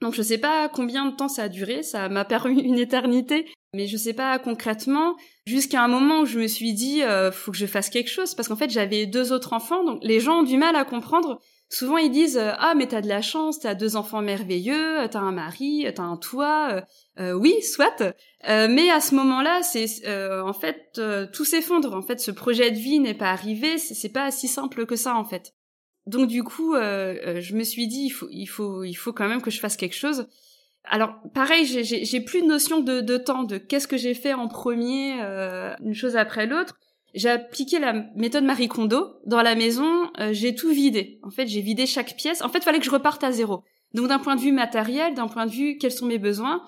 Donc 0.00 0.14
je 0.14 0.22
sais 0.22 0.38
pas 0.38 0.68
combien 0.68 1.04
de 1.04 1.16
temps 1.16 1.28
ça 1.28 1.42
a 1.42 1.48
duré, 1.48 1.82
ça 1.82 2.08
m'a 2.08 2.24
paru 2.36 2.52
une 2.52 2.78
éternité, 2.78 3.46
mais 3.74 3.86
je 3.86 3.96
sais 3.96 4.14
pas 4.14 4.38
concrètement 4.38 5.16
jusqu'à 5.46 5.82
un 5.82 5.88
moment 5.88 6.20
où 6.20 6.26
je 6.26 6.38
me 6.38 6.46
suis 6.46 6.72
dit 6.72 7.02
faut 7.32 7.52
que 7.52 7.56
je 7.56 7.66
fasse 7.66 7.88
quelque 7.88 8.10
chose 8.10 8.34
parce 8.34 8.48
qu'en 8.48 8.56
fait 8.56 8.70
j'avais 8.70 9.06
deux 9.06 9.32
autres 9.32 9.52
enfants 9.52 9.84
donc 9.84 10.00
les 10.02 10.20
gens 10.20 10.40
ont 10.40 10.42
du 10.42 10.56
mal 10.56 10.74
à 10.74 10.84
comprendre 10.84 11.40
Souvent 11.72 11.98
ils 11.98 12.10
disent 12.10 12.36
euh, 12.36 12.50
ah 12.58 12.74
mais 12.76 12.88
t'as 12.88 13.00
de 13.00 13.06
la 13.06 13.22
chance, 13.22 13.60
t'as 13.60 13.76
deux 13.76 13.94
enfants 13.94 14.22
merveilleux, 14.22 15.02
euh, 15.02 15.08
t'as 15.08 15.20
un 15.20 15.30
mari, 15.30 15.86
euh, 15.86 15.92
t'as 15.94 16.02
un 16.02 16.16
toit. 16.16 16.84
oui, 17.16 17.62
soit. 17.62 18.14
mais 18.48 18.90
à 18.90 19.00
ce 19.00 19.14
moment-là, 19.14 19.62
c'est 19.62 19.86
en 20.08 20.52
fait 20.52 21.00
tout 21.32 21.44
s'effondre. 21.44 21.94
En 21.94 22.02
fait, 22.02 22.18
ce 22.18 22.30
projet 22.30 22.70
de 22.70 22.78
vie 22.78 22.98
n'est 22.98 23.14
pas 23.14 23.30
arrivé. 23.30 23.78
C'est 23.78 24.08
pas 24.08 24.30
si 24.30 24.48
simple 24.48 24.86
que 24.86 24.96
ça 24.96 25.14
en 25.14 25.24
fait. 25.24 25.54
Donc 26.06 26.28
du 26.28 26.42
coup, 26.42 26.74
je 26.74 27.54
me 27.54 27.62
suis 27.62 27.86
dit 27.86 28.06
il 28.06 28.10
faut 28.10 28.28
il 28.30 28.46
faut 28.46 28.84
il 28.84 28.94
faut 28.94 29.12
quand 29.12 29.28
même 29.28 29.42
que 29.42 29.50
je 29.50 29.60
fasse 29.60 29.76
quelque 29.76 29.96
chose. 29.96 30.26
Alors 30.84 31.14
pareil, 31.34 31.64
j'ai 31.64 32.20
plus 32.20 32.42
de 32.42 32.46
notion 32.46 32.80
de, 32.80 33.00
de 33.00 33.16
temps, 33.16 33.44
de 33.44 33.58
qu'est-ce 33.58 33.86
que 33.86 33.96
j'ai 33.96 34.14
fait 34.14 34.34
en 34.34 34.48
premier, 34.48 35.12
une 35.80 35.94
chose 35.94 36.16
après 36.16 36.46
l'autre. 36.46 36.76
J'ai 37.14 37.28
appliqué 37.28 37.78
la 37.78 37.92
méthode 38.14 38.44
Marie 38.44 38.68
Kondo. 38.68 39.16
Dans 39.26 39.42
la 39.42 39.54
maison, 39.54 40.10
euh, 40.20 40.32
j'ai 40.32 40.54
tout 40.54 40.70
vidé. 40.70 41.18
En 41.22 41.30
fait, 41.30 41.46
j'ai 41.46 41.60
vidé 41.60 41.86
chaque 41.86 42.16
pièce. 42.16 42.42
En 42.42 42.48
fait, 42.48 42.62
fallait 42.62 42.78
que 42.78 42.84
je 42.84 42.90
reparte 42.90 43.24
à 43.24 43.32
zéro. 43.32 43.64
Donc 43.94 44.08
d'un 44.08 44.20
point 44.20 44.36
de 44.36 44.40
vue 44.40 44.52
matériel, 44.52 45.14
d'un 45.14 45.26
point 45.26 45.46
de 45.46 45.50
vue 45.50 45.76
quels 45.78 45.90
sont 45.90 46.06
mes 46.06 46.18
besoins, 46.18 46.64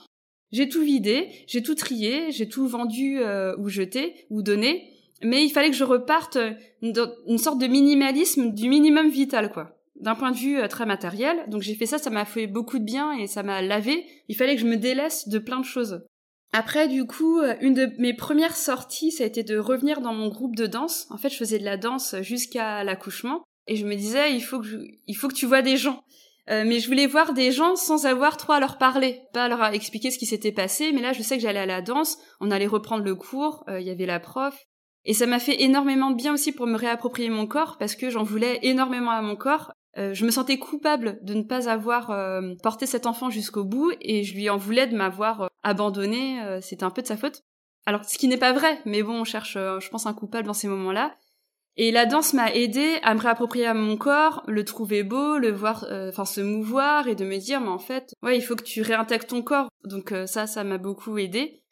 j'ai 0.51 0.69
tout 0.69 0.83
vidé, 0.83 1.29
j'ai 1.47 1.63
tout 1.63 1.77
trié, 1.77 2.33
j'ai 2.33 2.49
tout 2.49 2.67
vendu 2.67 3.21
euh, 3.21 3.55
ou 3.59 3.69
jeté 3.69 4.27
ou 4.31 4.43
donné. 4.43 4.89
Mais 5.23 5.45
il 5.45 5.51
fallait 5.51 5.71
que 5.71 5.77
je 5.77 5.85
reparte 5.85 6.37
une, 6.83 6.93
une 7.29 7.39
sorte 7.39 7.61
de 7.61 7.69
minimalisme 7.69 8.53
du 8.53 8.69
minimum 8.69 9.09
vital, 9.09 9.53
quoi. 9.53 9.79
D'un 10.01 10.15
point 10.15 10.31
de 10.31 10.37
vue 10.37 10.59
euh, 10.59 10.69
très 10.69 10.87
matériel. 10.87 11.45
Donc 11.49 11.63
j'ai 11.63 11.75
fait 11.75 11.87
ça, 11.87 11.99
ça 11.99 12.11
m'a 12.11 12.25
fait 12.25 12.47
beaucoup 12.47 12.79
de 12.79 12.85
bien 12.85 13.13
et 13.13 13.27
ça 13.27 13.43
m'a 13.43 13.63
lavé. 13.63 14.05
Il 14.29 14.37
fallait 14.37 14.55
que 14.55 14.61
je 14.63 14.67
me 14.67 14.77
délaisse 14.77 15.29
de 15.29 15.39
plein 15.39 15.61
de 15.61 15.65
choses. 15.65 16.05
Après, 16.53 16.89
du 16.89 17.07
coup, 17.07 17.41
euh, 17.41 17.55
une 17.61 17.75
de 17.75 17.91
mes 17.99 18.15
premières 18.15 18.57
sorties, 18.57 19.11
ça 19.11 19.25
a 19.25 19.27
été 19.27 19.43
de 19.43 19.57
revenir 19.57 20.01
dans 20.01 20.13
mon 20.13 20.29
groupe 20.29 20.57
de 20.57 20.67
danse. 20.67 21.07
En 21.11 21.17
fait, 21.17 21.31
je 21.31 21.37
faisais 21.37 21.59
de 21.59 21.65
la 21.65 21.77
danse 21.77 22.17
jusqu'à 22.21 22.85
l'accouchement. 22.85 23.43
Et 23.67 23.77
je 23.77 23.87
me 23.87 23.95
disais, 23.95 24.35
il 24.35 24.43
faut 24.43 24.61
que, 24.61 24.85
il 25.07 25.15
faut 25.15 25.29
que 25.29 25.35
tu 25.35 25.47
vois 25.47 25.63
des 25.63 25.77
gens. 25.77 26.03
Euh, 26.51 26.65
mais 26.67 26.81
je 26.81 26.89
voulais 26.89 27.07
voir 27.07 27.33
des 27.33 27.53
gens 27.53 27.77
sans 27.77 28.05
avoir 28.05 28.37
trop 28.37 28.53
à 28.53 28.61
leur 28.61 28.77
parler, 28.77 29.21
pas 29.33 29.45
à 29.45 29.49
leur 29.49 29.65
expliquer 29.67 30.11
ce 30.11 30.19
qui 30.19 30.27
s'était 30.27 30.53
passé. 30.53 30.91
Mais 30.93 31.01
là, 31.01 31.13
je 31.13 31.23
sais 31.23 31.37
que 31.37 31.43
j'allais 31.43 31.61
à 31.61 31.67
la 31.67 31.81
danse, 31.81 32.19
on 32.41 32.51
allait 32.51 32.67
reprendre 32.67 33.05
le 33.05 33.15
cours, 33.15 33.65
il 33.69 33.87
y 33.87 33.91
avait 33.91 34.07
la 34.07 34.19
prof. 34.19 34.59
Et 35.05 35.15
ça 35.15 35.27
m'a 35.27 35.39
fait 35.39 35.63
énormément 35.63 36.11
de 36.11 36.17
bien 36.17 36.33
aussi 36.35 36.53
pour 36.53 36.67
me 36.67 36.77
réapproprier 36.77 37.31
mon 37.31 37.47
corps, 37.47 37.77
parce 37.79 37.97
que 37.97 38.11
j'en 38.11 38.23
voulais 38.23 38.59
énormément 38.63 39.11
à 39.11 39.23
mon 39.23 39.37
corps. 39.37 39.73
Euh, 39.99 40.15
je 40.15 40.25
me 40.25 40.31
sentais 40.31 40.59
coupable 40.59 41.19
de 41.23 41.35
ne 41.35 41.43
pas 41.43 41.69
avoir 41.69 42.11
euh, 42.11 42.55
porté 42.63 42.87
cet 42.87 43.07
enfant 43.07 43.29
jusqu'au 43.29 43.65
bout 43.65 43.93
et 44.01 44.25
je 44.25 44.35
lui 44.35 44.49
en 44.49 44.57
voulais 44.57 44.87
de 44.87 44.97
m'avoir 44.97 45.43
euh, 45.43 45.47
abandonné. 45.63 46.41
C'était 46.61 46.85
un 46.85 46.91
peu 46.91 47.03
de 47.03 47.07
sa 47.07 47.17
faute. 47.17 47.43
Alors, 47.85 48.05
ce 48.05 48.17
qui 48.17 48.29
n'est 48.29 48.39
pas 48.39 48.53
vrai, 48.53 48.81
mais 48.85 49.03
bon, 49.03 49.21
on 49.21 49.25
cherche, 49.25 49.55
je 49.55 49.89
pense, 49.89 50.07
un 50.07 50.15
coupable 50.15 50.47
dans 50.47 50.55
ces 50.55 50.69
moments-là. 50.69 51.15
Et 51.77 51.91
la 51.91 52.07
danse 52.07 52.35
m'a 52.35 52.53
aidé 52.53 52.99
à 53.03 53.15
me 53.15 53.21
réapproprier 53.21 53.67
à 53.67 53.75
mon 53.75 53.97
corps, 53.97 54.43
le 54.47 54.65
trouver 54.65 55.03
beau, 55.03 55.39
le 55.39 55.51
voir, 55.51 55.87
enfin, 56.09 56.25
se 56.25 56.41
mouvoir 56.41 57.09
et 57.09 57.15
de 57.15 57.25
me 57.25 57.39
dire, 57.39 57.61
mais 57.61 57.69
en 57.69 57.79
fait, 57.79 58.15
ouais, 58.23 58.37
il 58.37 58.43
faut 58.43 58.55
que 58.55 58.63
tu 58.63 58.83
réintègres 58.83 59.27
ton 59.27 59.43
corps. 59.43 59.69
Donc 59.85 60.15
ça, 60.27 60.47
ça 60.47 60.65
m'a 60.65 60.79
beaucoup 60.79 61.19
aidé. 61.19 61.63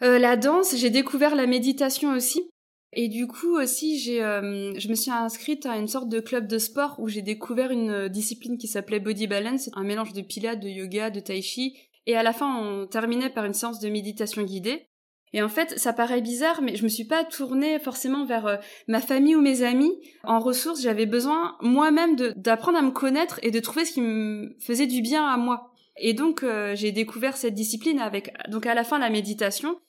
la 0.00 0.36
danse, 0.36 0.76
j'ai 0.76 0.90
découvert 0.90 1.34
la 1.34 1.46
méditation 1.46 2.12
aussi. 2.12 2.50
Et 2.92 3.08
du 3.08 3.26
coup 3.26 3.56
aussi, 3.56 3.98
j'ai, 3.98 4.22
euh, 4.22 4.72
je 4.78 4.88
me 4.88 4.94
suis 4.94 5.10
inscrite 5.10 5.66
à 5.66 5.76
une 5.76 5.88
sorte 5.88 6.08
de 6.08 6.20
club 6.20 6.46
de 6.46 6.58
sport 6.58 6.96
où 6.98 7.08
j'ai 7.08 7.22
découvert 7.22 7.70
une 7.70 7.90
euh, 7.90 8.08
discipline 8.08 8.56
qui 8.56 8.66
s'appelait 8.66 9.00
Body 9.00 9.26
Balance, 9.26 9.68
un 9.74 9.84
mélange 9.84 10.14
de 10.14 10.22
pilates, 10.22 10.60
de 10.60 10.68
yoga, 10.68 11.10
de 11.10 11.20
tai 11.20 11.42
chi. 11.42 11.76
Et 12.06 12.16
à 12.16 12.22
la 12.22 12.32
fin, 12.32 12.56
on 12.56 12.86
terminait 12.86 13.28
par 13.28 13.44
une 13.44 13.52
séance 13.52 13.80
de 13.80 13.90
méditation 13.90 14.42
guidée. 14.42 14.86
Et 15.34 15.42
en 15.42 15.50
fait, 15.50 15.78
ça 15.78 15.92
paraît 15.92 16.22
bizarre, 16.22 16.62
mais 16.62 16.76
je 16.76 16.82
me 16.82 16.88
suis 16.88 17.04
pas 17.04 17.22
tournée 17.24 17.78
forcément 17.78 18.24
vers 18.24 18.46
euh, 18.46 18.56
ma 18.86 19.02
famille 19.02 19.36
ou 19.36 19.42
mes 19.42 19.62
amis. 19.62 19.92
En 20.24 20.38
ressources, 20.38 20.80
j'avais 20.80 21.04
besoin 21.04 21.58
moi-même 21.60 22.16
d'apprendre 22.36 22.78
à 22.78 22.82
me 22.82 22.90
connaître 22.90 23.38
et 23.42 23.50
de 23.50 23.60
trouver 23.60 23.84
ce 23.84 23.92
qui 23.92 24.00
me 24.00 24.56
faisait 24.60 24.86
du 24.86 25.02
bien 25.02 25.26
à 25.26 25.36
moi. 25.36 25.74
Et 26.00 26.14
donc, 26.14 26.44
j'ai 26.74 26.92
découvert 26.92 27.36
cette 27.36 27.54
discipline 27.54 27.98
avec, 27.98 28.32
donc 28.48 28.66
à 28.66 28.74
la 28.74 28.84
fin, 28.84 29.00
la 29.00 29.10
méditation. 29.10 29.80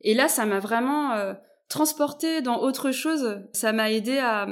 Et 0.00 0.12
là, 0.12 0.26
ça 0.26 0.44
m'a 0.44 0.58
vraiment 0.58 1.34
transporter 1.72 2.42
dans 2.42 2.60
autre 2.60 2.92
chose, 2.92 3.40
ça 3.52 3.72
m'a 3.72 3.90
aidé 3.90 4.18
à 4.18 4.46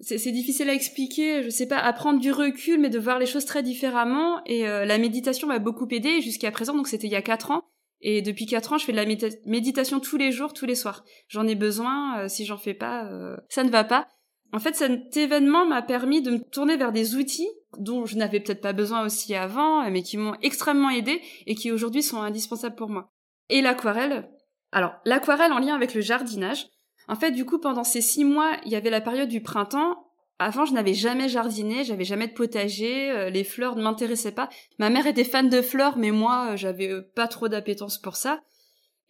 c'est 0.00 0.30
difficile 0.30 0.70
à 0.70 0.74
expliquer, 0.74 1.42
je 1.42 1.50
sais 1.50 1.66
pas, 1.66 1.78
à 1.78 1.92
prendre 1.92 2.20
du 2.20 2.30
recul, 2.30 2.78
mais 2.80 2.88
de 2.88 3.00
voir 3.00 3.18
les 3.18 3.26
choses 3.26 3.44
très 3.44 3.64
différemment. 3.64 4.40
Et 4.46 4.68
euh, 4.68 4.84
la 4.84 4.96
méditation 4.96 5.48
m'a 5.48 5.58
beaucoup 5.58 5.88
aidé 5.90 6.20
jusqu'à 6.20 6.52
présent, 6.52 6.74
donc 6.74 6.86
c'était 6.86 7.08
il 7.08 7.12
y 7.12 7.16
a 7.16 7.22
quatre 7.22 7.50
ans. 7.50 7.64
Et 8.00 8.22
depuis 8.22 8.46
quatre 8.46 8.72
ans, 8.72 8.78
je 8.78 8.84
fais 8.84 8.92
de 8.92 8.96
la 8.96 9.06
méditation 9.44 9.98
tous 9.98 10.16
les 10.16 10.30
jours, 10.30 10.52
tous 10.52 10.66
les 10.66 10.76
soirs. 10.76 11.04
J'en 11.26 11.48
ai 11.48 11.56
besoin, 11.56 12.20
euh, 12.20 12.28
si 12.28 12.44
j'en 12.46 12.58
fais 12.58 12.74
pas, 12.74 13.06
euh, 13.06 13.36
ça 13.48 13.64
ne 13.64 13.70
va 13.70 13.82
pas. 13.82 14.06
En 14.52 14.60
fait, 14.60 14.76
cet 14.76 15.16
événement 15.16 15.66
m'a 15.66 15.82
permis 15.82 16.22
de 16.22 16.30
me 16.30 16.38
tourner 16.38 16.76
vers 16.76 16.92
des 16.92 17.16
outils 17.16 17.50
dont 17.76 18.06
je 18.06 18.16
n'avais 18.16 18.38
peut-être 18.38 18.62
pas 18.62 18.72
besoin 18.72 19.04
aussi 19.04 19.34
avant, 19.34 19.90
mais 19.90 20.02
qui 20.02 20.16
m'ont 20.16 20.36
extrêmement 20.42 20.90
aidé 20.90 21.20
et 21.46 21.56
qui 21.56 21.72
aujourd'hui 21.72 22.04
sont 22.04 22.22
indispensables 22.22 22.76
pour 22.76 22.88
moi. 22.88 23.12
Et 23.50 23.62
l'aquarelle, 23.62 24.30
alors, 24.72 24.94
l'aquarelle 25.04 25.52
en 25.52 25.58
lien 25.58 25.74
avec 25.74 25.94
le 25.94 26.00
jardinage. 26.00 26.66
En 27.08 27.16
fait, 27.16 27.30
du 27.30 27.44
coup, 27.44 27.58
pendant 27.58 27.84
ces 27.84 28.02
six 28.02 28.24
mois, 28.24 28.56
il 28.66 28.72
y 28.72 28.76
avait 28.76 28.90
la 28.90 29.00
période 29.00 29.28
du 29.28 29.42
printemps. 29.42 30.04
Avant, 30.38 30.66
je 30.66 30.72
n'avais 30.72 30.94
jamais 30.94 31.28
jardiné, 31.28 31.82
j'avais 31.82 32.04
jamais 32.04 32.28
de 32.28 32.32
potager, 32.32 33.10
euh, 33.10 33.28
les 33.28 33.42
fleurs 33.42 33.74
ne 33.74 33.82
m'intéressaient 33.82 34.32
pas. 34.32 34.48
Ma 34.78 34.88
mère 34.88 35.06
était 35.06 35.24
fan 35.24 35.48
de 35.48 35.62
fleurs, 35.62 35.98
mais 35.98 36.12
moi, 36.12 36.50
euh, 36.50 36.56
j'avais 36.56 36.92
euh, 36.92 37.10
pas 37.16 37.26
trop 37.26 37.48
d'appétence 37.48 37.98
pour 37.98 38.14
ça. 38.14 38.40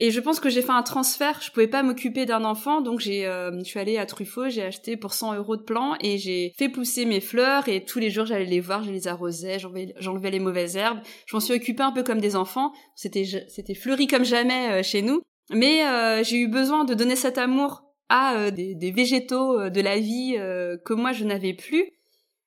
Et 0.00 0.10
je 0.10 0.20
pense 0.20 0.38
que 0.40 0.48
j'ai 0.48 0.62
fait 0.62 0.70
un 0.70 0.84
transfert. 0.84 1.40
Je 1.42 1.50
pouvais 1.50 1.66
pas 1.66 1.82
m'occuper 1.82 2.24
d'un 2.24 2.44
enfant, 2.44 2.80
donc 2.80 3.00
j'ai, 3.00 3.24
je 3.24 3.64
suis 3.64 3.80
allée 3.80 3.98
à 3.98 4.06
Truffaut, 4.06 4.48
j'ai 4.48 4.62
acheté 4.62 4.96
pour 4.96 5.12
100 5.12 5.34
euros 5.34 5.56
de 5.56 5.62
plants 5.62 5.96
et 6.00 6.18
j'ai 6.18 6.54
fait 6.56 6.68
pousser 6.68 7.04
mes 7.04 7.20
fleurs. 7.20 7.68
Et 7.68 7.84
tous 7.84 7.98
les 7.98 8.08
jours, 8.08 8.24
j'allais 8.24 8.44
les 8.44 8.60
voir, 8.60 8.84
je 8.84 8.92
les 8.92 9.08
arrosais, 9.08 9.58
j'enlevais 9.58 10.30
les 10.30 10.38
mauvaises 10.38 10.76
herbes. 10.76 11.00
Je 11.26 11.34
m'en 11.34 11.40
suis 11.40 11.52
occupée 11.52 11.82
un 11.82 11.90
peu 11.90 12.04
comme 12.04 12.20
des 12.20 12.36
enfants. 12.36 12.70
C'était, 12.94 13.24
c'était 13.48 13.74
fleuri 13.74 14.06
comme 14.06 14.24
jamais 14.24 14.84
chez 14.84 15.02
nous. 15.02 15.20
Mais 15.50 15.86
euh, 15.86 16.22
j'ai 16.22 16.38
eu 16.38 16.48
besoin 16.48 16.84
de 16.84 16.94
donner 16.94 17.16
cet 17.16 17.38
amour 17.38 17.82
à 18.08 18.36
euh, 18.36 18.50
des, 18.50 18.90
végétaux 18.90 19.58
euh, 19.58 19.70
de 19.70 19.80
la 19.80 19.98
vie 19.98 20.36
que 20.84 20.94
moi 20.94 21.12
je 21.12 21.24
n'avais 21.24 21.54
plus. 21.54 21.90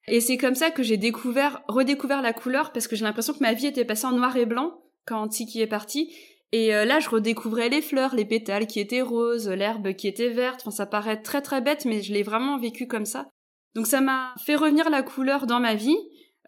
Et 0.07 0.19
c'est 0.19 0.37
comme 0.37 0.55
ça 0.55 0.71
que 0.71 0.83
j'ai 0.83 0.97
découvert, 0.97 1.61
redécouvert 1.67 2.21
la 2.21 2.33
couleur 2.33 2.71
parce 2.71 2.87
que 2.87 2.95
j'ai 2.95 3.05
l'impression 3.05 3.33
que 3.33 3.39
ma 3.39 3.53
vie 3.53 3.67
était 3.67 3.85
passée 3.85 4.07
en 4.07 4.13
noir 4.13 4.35
et 4.35 4.45
blanc 4.45 4.81
quand 5.05 5.27
Tiki 5.27 5.61
est 5.61 5.67
parti. 5.67 6.13
Et 6.51 6.69
là, 6.69 6.99
je 6.99 7.09
redécouvrais 7.09 7.69
les 7.69 7.81
fleurs, 7.81 8.13
les 8.13 8.25
pétales 8.25 8.67
qui 8.67 8.81
étaient 8.81 9.01
roses, 9.01 9.47
l'herbe 9.47 9.93
qui 9.93 10.07
était 10.07 10.29
verte. 10.29 10.61
Enfin, 10.61 10.71
ça 10.71 10.85
paraît 10.85 11.21
très 11.21 11.41
très 11.41 11.61
bête, 11.61 11.85
mais 11.85 12.01
je 12.01 12.11
l'ai 12.11 12.23
vraiment 12.23 12.57
vécu 12.57 12.87
comme 12.87 13.05
ça. 13.05 13.29
Donc 13.73 13.87
ça 13.87 14.01
m'a 14.01 14.33
fait 14.43 14.55
revenir 14.55 14.89
la 14.89 15.03
couleur 15.03 15.45
dans 15.45 15.59
ma 15.59 15.75
vie. 15.75 15.97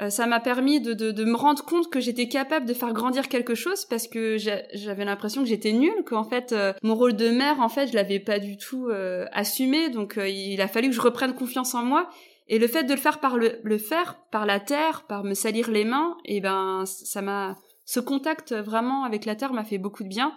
Euh, 0.01 0.09
ça 0.09 0.25
m'a 0.25 0.39
permis 0.39 0.81
de, 0.81 0.93
de, 0.93 1.11
de, 1.11 1.23
me 1.23 1.35
rendre 1.35 1.63
compte 1.63 1.91
que 1.91 1.99
j'étais 1.99 2.27
capable 2.27 2.65
de 2.65 2.73
faire 2.73 2.93
grandir 2.93 3.27
quelque 3.27 3.53
chose 3.53 3.85
parce 3.85 4.07
que 4.07 4.37
j'avais 4.37 5.05
l'impression 5.05 5.43
que 5.43 5.47
j'étais 5.47 5.71
nulle, 5.71 6.03
qu'en 6.03 6.23
fait 6.23 6.51
euh, 6.51 6.73
mon 6.81 6.95
rôle 6.95 7.15
de 7.15 7.29
mère, 7.29 7.59
en 7.59 7.69
fait, 7.69 7.87
je 7.87 7.93
l'avais 7.93 8.19
pas 8.19 8.39
du 8.39 8.57
tout 8.57 8.87
euh, 8.87 9.25
assumé. 9.31 9.89
Donc 9.89 10.17
il 10.17 10.59
a 10.61 10.67
fallu 10.67 10.89
que 10.89 10.95
je 10.95 11.01
reprenne 11.01 11.35
confiance 11.35 11.75
en 11.75 11.83
moi. 11.83 12.09
Et 12.47 12.59
le 12.59 12.67
fait 12.67 12.83
de 12.83 12.93
le 12.93 12.99
faire 12.99 13.19
par 13.19 13.37
le, 13.37 13.59
le 13.63 13.77
faire, 13.77 14.17
par 14.31 14.45
la 14.45 14.59
terre, 14.59 15.05
par 15.07 15.23
me 15.23 15.33
salir 15.33 15.69
les 15.69 15.85
mains, 15.85 16.17
et 16.25 16.37
eh 16.37 16.41
ben 16.41 16.83
ça 16.85 17.21
m'a 17.21 17.55
ce 17.85 17.99
contact 17.99 18.53
vraiment 18.53 19.03
avec 19.03 19.25
la 19.25 19.35
terre 19.35 19.53
m'a 19.53 19.63
fait 19.63 19.77
beaucoup 19.77 20.03
de 20.03 20.09
bien. 20.09 20.33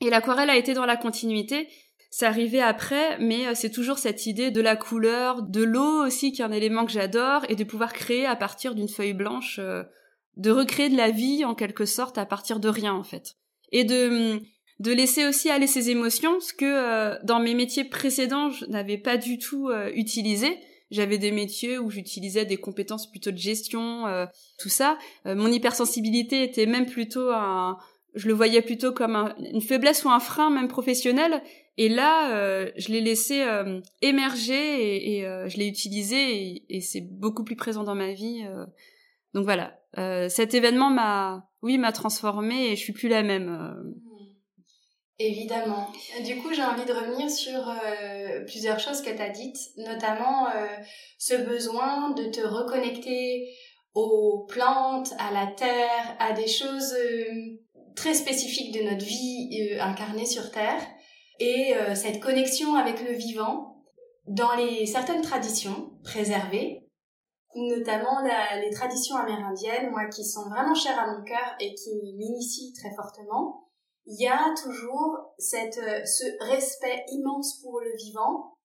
Et 0.00 0.10
l'aquarelle 0.10 0.50
a 0.50 0.56
été 0.56 0.74
dans 0.74 0.86
la 0.86 0.96
continuité. 0.96 1.68
C'est 2.16 2.26
arrivé 2.26 2.60
après, 2.60 3.18
mais 3.18 3.48
euh, 3.48 3.52
c'est 3.54 3.70
toujours 3.70 3.98
cette 3.98 4.26
idée 4.26 4.52
de 4.52 4.60
la 4.60 4.76
couleur, 4.76 5.42
de 5.42 5.64
l'eau 5.64 6.06
aussi, 6.06 6.30
qui 6.30 6.42
est 6.42 6.44
un 6.44 6.52
élément 6.52 6.86
que 6.86 6.92
j'adore, 6.92 7.42
et 7.48 7.56
de 7.56 7.64
pouvoir 7.64 7.92
créer 7.92 8.24
à 8.24 8.36
partir 8.36 8.76
d'une 8.76 8.88
feuille 8.88 9.14
blanche 9.14 9.58
euh, 9.58 9.82
de 10.36 10.52
recréer 10.52 10.88
de 10.88 10.96
la 10.96 11.10
vie 11.10 11.44
en 11.44 11.56
quelque 11.56 11.86
sorte 11.86 12.16
à 12.16 12.24
partir 12.24 12.60
de 12.60 12.68
rien 12.68 12.94
en 12.94 13.02
fait, 13.02 13.34
et 13.72 13.82
de 13.82 14.40
de 14.80 14.92
laisser 14.92 15.24
aussi 15.24 15.50
aller 15.50 15.66
ses 15.66 15.90
émotions, 15.90 16.40
ce 16.40 16.52
que 16.52 16.64
euh, 16.64 17.16
dans 17.22 17.38
mes 17.38 17.54
métiers 17.54 17.84
précédents 17.84 18.50
je 18.50 18.66
n'avais 18.66 18.98
pas 18.98 19.16
du 19.16 19.38
tout 19.38 19.68
euh, 19.68 19.90
utilisé. 19.94 20.58
J'avais 20.90 21.18
des 21.18 21.30
métiers 21.32 21.78
où 21.78 21.90
j'utilisais 21.90 22.44
des 22.44 22.56
compétences 22.56 23.10
plutôt 23.10 23.30
de 23.30 23.38
gestion, 23.38 24.06
euh, 24.06 24.26
tout 24.58 24.68
ça. 24.68 24.98
mon 25.24 25.50
hypersensibilité 25.50 26.44
était 26.44 26.66
même 26.66 26.86
plutôt 26.86 27.30
un, 27.30 27.78
je 28.14 28.28
le 28.28 28.34
voyais 28.34 28.62
plutôt 28.62 28.92
comme 28.92 29.34
une 29.38 29.60
faiblesse 29.60 30.04
ou 30.04 30.10
un 30.10 30.20
frein 30.20 30.50
même 30.50 30.68
professionnel. 30.68 31.42
Et 31.76 31.88
là, 31.88 32.66
je 32.76 32.88
l'ai 32.88 33.00
laissé 33.00 33.44
émerger 34.00 35.18
et, 35.18 35.22
je 35.22 35.56
l'ai 35.56 35.66
utilisé 35.66 36.62
et, 36.68 36.80
c'est 36.80 37.00
beaucoup 37.00 37.42
plus 37.44 37.56
présent 37.56 37.82
dans 37.82 37.96
ma 37.96 38.12
vie. 38.12 38.44
donc 39.34 39.44
voilà, 39.44 39.76
cet 40.28 40.54
événement 40.54 40.90
m'a, 40.90 41.48
oui, 41.62 41.78
m'a 41.78 41.90
transformée 41.92 42.68
et 42.68 42.76
je 42.76 42.80
suis 42.80 42.92
plus 42.92 43.08
la 43.08 43.22
même. 43.22 43.94
Évidemment. 45.18 45.86
Du 46.24 46.38
coup, 46.38 46.52
j'ai 46.52 46.64
envie 46.64 46.84
de 46.84 46.92
revenir 46.92 47.30
sur 47.30 47.68
euh, 47.68 48.44
plusieurs 48.46 48.80
choses 48.80 49.00
que 49.00 49.10
tu 49.10 49.32
dites, 49.32 49.76
notamment 49.76 50.48
euh, 50.48 50.66
ce 51.18 51.34
besoin 51.34 52.10
de 52.10 52.24
te 52.24 52.40
reconnecter 52.40 53.48
aux 53.94 54.44
plantes, 54.48 55.12
à 55.20 55.32
la 55.32 55.46
terre, 55.46 56.16
à 56.18 56.32
des 56.32 56.48
choses 56.48 56.94
euh, 56.94 57.53
très 57.96 58.14
spécifiques 58.14 58.74
de 58.74 58.82
notre 58.82 59.04
vie 59.04 59.78
incarnée 59.80 60.26
sur 60.26 60.50
Terre, 60.50 60.80
et 61.40 61.74
cette 61.94 62.20
connexion 62.20 62.74
avec 62.76 63.00
le 63.00 63.12
vivant 63.12 63.84
dans 64.26 64.54
les 64.54 64.86
certaines 64.86 65.22
traditions 65.22 65.90
préservées, 66.04 66.86
notamment 67.56 68.20
les 68.22 68.70
traditions 68.70 69.16
amérindiennes, 69.16 69.90
moi 69.90 70.06
qui 70.06 70.24
sont 70.24 70.48
vraiment 70.48 70.74
chères 70.74 70.98
à 70.98 71.06
mon 71.06 71.24
cœur 71.24 71.56
et 71.60 71.74
qui 71.74 72.14
m'initient 72.16 72.72
très 72.72 72.94
fortement 72.94 73.64
il 74.06 74.22
y 74.22 74.26
a 74.26 74.54
toujours 74.62 75.34
cette, 75.38 75.78
euh, 75.78 76.04
ce 76.04 76.24
respect 76.50 77.04
immense 77.10 77.60
pour 77.62 77.80
le 77.80 77.90
vivant. 77.96 78.56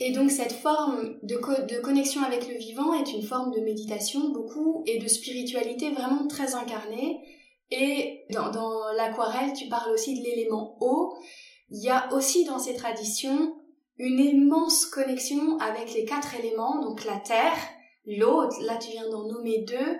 Et 0.00 0.12
donc 0.12 0.30
cette 0.30 0.52
forme 0.52 1.18
de, 1.22 1.36
de 1.66 1.80
connexion 1.80 2.22
avec 2.22 2.48
le 2.48 2.56
vivant 2.56 2.94
est 2.94 3.12
une 3.12 3.22
forme 3.22 3.50
de 3.52 3.60
méditation 3.60 4.30
beaucoup 4.30 4.84
et 4.86 4.98
de 4.98 5.08
spiritualité 5.08 5.90
vraiment 5.90 6.26
très 6.28 6.54
incarnée. 6.54 7.20
Et 7.70 8.24
dans, 8.30 8.50
dans 8.50 8.92
l'aquarelle, 8.92 9.52
tu 9.52 9.68
parles 9.68 9.92
aussi 9.92 10.18
de 10.18 10.24
l'élément 10.24 10.76
eau. 10.80 11.14
Il 11.70 11.82
y 11.82 11.90
a 11.90 12.12
aussi 12.14 12.44
dans 12.44 12.58
ces 12.58 12.74
traditions 12.74 13.54
une 13.98 14.20
immense 14.20 14.86
connexion 14.86 15.58
avec 15.58 15.92
les 15.92 16.04
quatre 16.04 16.34
éléments, 16.36 16.80
donc 16.80 17.04
la 17.04 17.18
terre, 17.18 17.58
l'eau, 18.06 18.48
là 18.62 18.76
tu 18.76 18.90
viens 18.90 19.08
d'en 19.10 19.26
nommer 19.26 19.64
deux. 19.64 19.98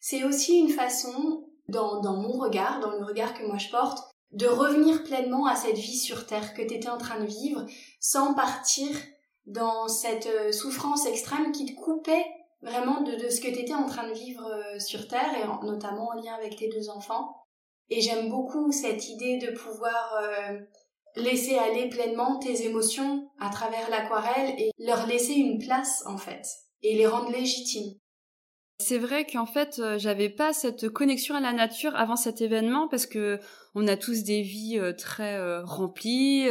C'est 0.00 0.24
aussi 0.24 0.58
une 0.58 0.70
façon 0.70 1.48
dans, 1.68 2.00
dans 2.00 2.16
mon 2.16 2.38
regard, 2.38 2.80
dans 2.80 2.92
le 2.92 3.04
regard 3.04 3.34
que 3.34 3.44
moi 3.44 3.58
je 3.58 3.68
porte, 3.70 3.98
de 4.32 4.46
revenir 4.46 5.02
pleinement 5.04 5.46
à 5.46 5.56
cette 5.56 5.76
vie 5.76 5.96
sur 5.96 6.26
Terre 6.26 6.54
que 6.54 6.62
tu 6.62 6.74
étais 6.74 6.88
en 6.88 6.98
train 6.98 7.20
de 7.20 7.26
vivre, 7.26 7.64
sans 8.00 8.34
partir 8.34 8.88
dans 9.46 9.88
cette 9.88 10.26
euh, 10.26 10.52
souffrance 10.52 11.06
extrême 11.06 11.52
qui 11.52 11.66
te 11.66 11.80
coupait 11.80 12.26
vraiment 12.62 13.02
de, 13.02 13.14
de 13.14 13.28
ce 13.28 13.40
que 13.40 13.48
tu 13.48 13.60
étais 13.60 13.74
en 13.74 13.86
train 13.86 14.08
de 14.08 14.14
vivre 14.14 14.44
euh, 14.46 14.78
sur 14.78 15.08
Terre, 15.08 15.34
et 15.36 15.66
notamment 15.66 16.08
en 16.08 16.14
lien 16.14 16.34
avec 16.34 16.56
tes 16.56 16.68
deux 16.68 16.88
enfants. 16.88 17.36
Et 17.88 18.00
j'aime 18.00 18.28
beaucoup 18.28 18.72
cette 18.72 19.08
idée 19.08 19.38
de 19.38 19.52
pouvoir 19.52 20.20
euh, 20.22 20.58
laisser 21.14 21.56
aller 21.56 21.88
pleinement 21.88 22.38
tes 22.38 22.66
émotions 22.66 23.30
à 23.38 23.50
travers 23.50 23.88
l'aquarelle 23.90 24.54
et 24.58 24.70
leur 24.78 25.06
laisser 25.06 25.34
une 25.34 25.58
place 25.58 26.02
en 26.06 26.18
fait, 26.18 26.44
et 26.82 26.96
les 26.96 27.06
rendre 27.06 27.30
légitimes. 27.30 27.94
C'est 28.78 28.98
vrai 28.98 29.24
qu'en 29.24 29.46
fait, 29.46 29.78
euh, 29.78 29.98
j'avais 29.98 30.28
pas 30.28 30.52
cette 30.52 30.90
connexion 30.90 31.34
à 31.34 31.40
la 31.40 31.54
nature 31.54 31.96
avant 31.96 32.16
cet 32.16 32.42
événement 32.42 32.88
parce 32.88 33.06
que 33.06 33.40
on 33.74 33.88
a 33.88 33.96
tous 33.96 34.22
des 34.22 34.42
vies 34.42 34.78
euh, 34.78 34.92
très 34.92 35.36
euh, 35.36 35.64
remplies. 35.64 36.48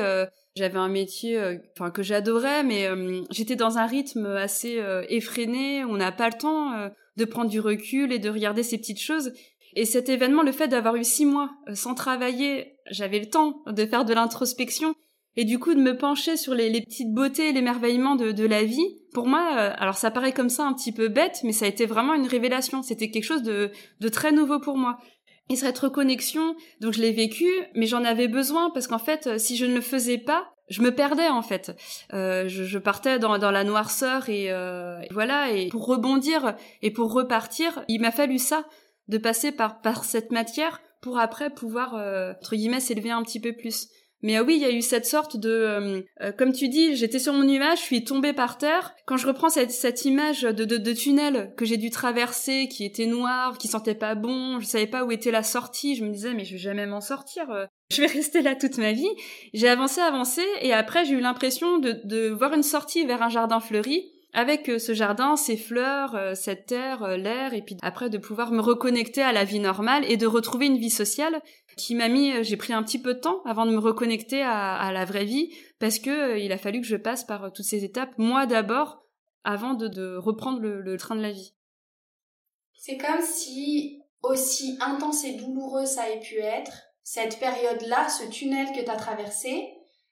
j'avais 0.55 0.77
un 0.77 0.87
métier 0.87 1.59
enfin 1.73 1.91
que 1.91 2.01
j'adorais 2.01 2.63
mais 2.63 2.89
j'étais 3.29 3.55
dans 3.55 3.77
un 3.77 3.85
rythme 3.85 4.25
assez 4.25 4.81
effréné, 5.09 5.83
on 5.83 5.97
n'a 5.97 6.11
pas 6.11 6.29
le 6.29 6.37
temps 6.37 6.89
de 7.17 7.25
prendre 7.25 7.49
du 7.49 7.59
recul 7.59 8.13
et 8.13 8.19
de 8.19 8.29
regarder 8.29 8.63
ces 8.63 8.77
petites 8.77 9.01
choses. 9.01 9.33
Et 9.75 9.83
cet 9.83 10.07
événement, 10.07 10.43
le 10.43 10.53
fait 10.53 10.69
d'avoir 10.69 10.95
eu 10.95 11.03
six 11.03 11.25
mois 11.25 11.51
sans 11.73 11.93
travailler, 11.93 12.77
j'avais 12.89 13.19
le 13.19 13.29
temps 13.29 13.63
de 13.67 13.85
faire 13.85 14.05
de 14.05 14.13
l'introspection 14.13 14.95
et 15.35 15.43
du 15.43 15.59
coup 15.59 15.73
de 15.73 15.81
me 15.81 15.97
pencher 15.97 16.37
sur 16.37 16.53
les, 16.53 16.81
petites 16.81 17.13
beautés 17.13 17.49
et 17.49 17.51
l'émerveillement 17.51 18.15
de, 18.15 18.31
de 18.31 18.45
la 18.45 18.63
vie, 18.63 18.87
pour 19.15 19.25
moi, 19.27 19.55
euh, 19.57 19.73
alors 19.77 19.97
ça 19.97 20.11
paraît 20.11 20.33
comme 20.33 20.49
ça 20.49 20.65
un 20.65 20.73
petit 20.73 20.91
peu 20.91 21.07
bête, 21.07 21.39
mais 21.43 21.53
ça 21.53 21.65
a 21.65 21.67
été 21.67 21.87
vraiment 21.87 22.13
une 22.13 22.27
révélation. 22.27 22.83
C'était 22.83 23.09
quelque 23.09 23.23
chose 23.23 23.41
de, 23.41 23.71
de 23.99 24.09
très 24.09 24.31
nouveau 24.31 24.59
pour 24.59 24.77
moi. 24.77 24.99
Et 25.49 25.55
cette 25.55 25.79
reconnexion, 25.79 26.55
donc 26.81 26.93
je 26.93 27.01
l'ai 27.01 27.11
vécu, 27.11 27.47
mais 27.75 27.85
j'en 27.87 28.03
avais 28.03 28.27
besoin 28.27 28.69
parce 28.71 28.87
qu'en 28.87 28.99
fait, 28.99 29.25
euh, 29.25 29.37
si 29.39 29.57
je 29.57 29.65
ne 29.65 29.73
le 29.73 29.81
faisais 29.81 30.17
pas, 30.17 30.51
je 30.69 30.81
me 30.81 30.93
perdais 30.93 31.29
en 31.29 31.41
fait. 31.41 31.71
Euh, 32.13 32.47
je, 32.47 32.63
je, 32.63 32.77
partais 32.77 33.19
dans, 33.19 33.37
dans 33.37 33.51
la 33.51 33.63
noirceur 33.63 34.29
et, 34.29 34.51
euh, 34.51 34.99
voilà. 35.11 35.51
Et 35.51 35.69
pour 35.69 35.85
rebondir 35.85 36.55
et 36.81 36.91
pour 36.91 37.13
repartir, 37.13 37.83
il 37.87 38.01
m'a 38.01 38.11
fallu 38.11 38.37
ça, 38.37 38.65
de 39.07 39.17
passer 39.17 39.51
par 39.51 39.81
par 39.81 40.03
cette 40.03 40.31
matière 40.31 40.81
pour 41.01 41.19
après 41.19 41.51
pouvoir 41.51 41.95
euh, 41.95 42.33
entre 42.41 42.55
guillemets 42.55 42.79
s'élever 42.79 43.11
un 43.11 43.23
petit 43.23 43.39
peu 43.39 43.53
plus. 43.53 43.87
Mais 44.25 44.39
euh, 44.39 44.43
oui, 44.43 44.55
il 44.55 44.61
y 44.63 44.65
a 44.65 44.71
eu 44.71 44.81
cette 44.81 45.05
sorte 45.05 45.37
de, 45.37 45.49
euh, 45.51 46.01
euh, 46.21 46.31
comme 46.31 46.51
tu 46.51 46.67
dis, 46.67 46.95
j'étais 46.95 47.19
sur 47.19 47.31
mon 47.31 47.43
nuage, 47.43 47.77
je 47.77 47.83
suis 47.83 48.03
tombée 48.03 48.33
par 48.33 48.57
terre. 48.57 48.95
Quand 49.05 49.17
je 49.17 49.27
reprends 49.27 49.49
cette, 49.49 50.03
image 50.03 50.41
de, 50.41 50.65
de, 50.65 50.93
tunnel 50.93 51.53
que 51.55 51.63
j'ai 51.63 51.77
dû 51.77 51.91
traverser, 51.91 52.67
qui 52.67 52.85
était 52.85 53.05
noir, 53.05 53.59
qui 53.59 53.67
sentait 53.67 53.93
pas 53.93 54.15
bon, 54.15 54.59
je 54.59 54.65
savais 54.65 54.87
pas 54.87 55.05
où 55.05 55.11
était 55.11 55.29
la 55.29 55.43
sortie, 55.43 55.95
je 55.95 56.03
me 56.03 56.09
disais 56.09 56.33
mais 56.33 56.43
je 56.43 56.53
vais 56.53 56.57
jamais 56.57 56.87
m'en 56.87 57.01
sortir, 57.01 57.45
je 57.91 58.01
vais 58.01 58.07
rester 58.07 58.41
là 58.41 58.55
toute 58.55 58.79
ma 58.79 58.93
vie. 58.93 59.11
J'ai 59.53 59.69
avancé, 59.69 60.01
avancé, 60.01 60.41
et 60.59 60.73
après 60.73 61.05
j'ai 61.05 61.13
eu 61.13 61.19
l'impression 61.19 61.77
de 61.77 62.29
voir 62.29 62.51
une 62.53 62.63
sortie 62.63 63.05
vers 63.05 63.21
un 63.21 63.29
jardin 63.29 63.59
fleuri 63.59 64.14
avec 64.35 64.69
ce 64.79 64.93
jardin, 64.93 65.35
ces 65.35 65.57
fleurs, 65.57 66.35
cette 66.35 66.67
terre, 66.67 67.17
l'air, 67.17 67.53
et 67.53 67.61
puis 67.61 67.77
après 67.81 68.09
de 68.09 68.17
pouvoir 68.17 68.51
me 68.51 68.61
reconnecter 68.61 69.21
à 69.21 69.31
la 69.31 69.43
vie 69.43 69.59
normale 69.59 70.05
et 70.09 70.17
de 70.17 70.27
retrouver 70.27 70.67
une 70.67 70.77
vie 70.77 70.89
sociale 70.89 71.41
qui 71.75 71.95
m'a 71.95 72.07
mis, 72.07 72.31
euh, 72.31 72.43
j'ai 72.43 72.57
pris 72.57 72.73
un 72.73 72.83
petit 72.83 72.99
peu 72.99 73.13
de 73.13 73.19
temps 73.19 73.41
avant 73.45 73.65
de 73.65 73.71
me 73.71 73.79
reconnecter 73.79 74.41
à, 74.41 74.91
la 74.91 75.05
vraie 75.05 75.25
vie, 75.25 75.53
parce 75.79 75.99
que 75.99 76.09
euh, 76.09 76.37
il 76.37 76.51
a 76.51 76.57
fallu 76.57 76.81
que 76.81 76.87
je 76.87 76.95
passe 76.95 77.23
par 77.23 77.43
euh, 77.45 77.49
toutes 77.49 77.65
ces 77.65 77.83
étapes, 77.83 78.13
moi 78.17 78.45
d'abord, 78.45 79.03
avant 79.43 79.73
de, 79.73 80.17
reprendre 80.17 80.59
le, 80.59 80.97
train 80.97 81.15
de 81.15 81.21
la 81.21 81.31
vie. 81.31 81.53
C'est 82.73 82.97
comme 82.97 83.21
si, 83.21 84.01
aussi 84.23 84.77
intense 84.81 85.23
et 85.23 85.33
douloureux 85.33 85.85
ça 85.85 86.09
ait 86.09 86.19
pu 86.19 86.37
être, 86.37 86.71
cette 87.03 87.39
période-là, 87.39 88.09
ce 88.09 88.27
tunnel 88.29 88.67
que 88.75 88.83
tu 88.83 88.89
as 88.89 88.95
traversé, 88.95 89.69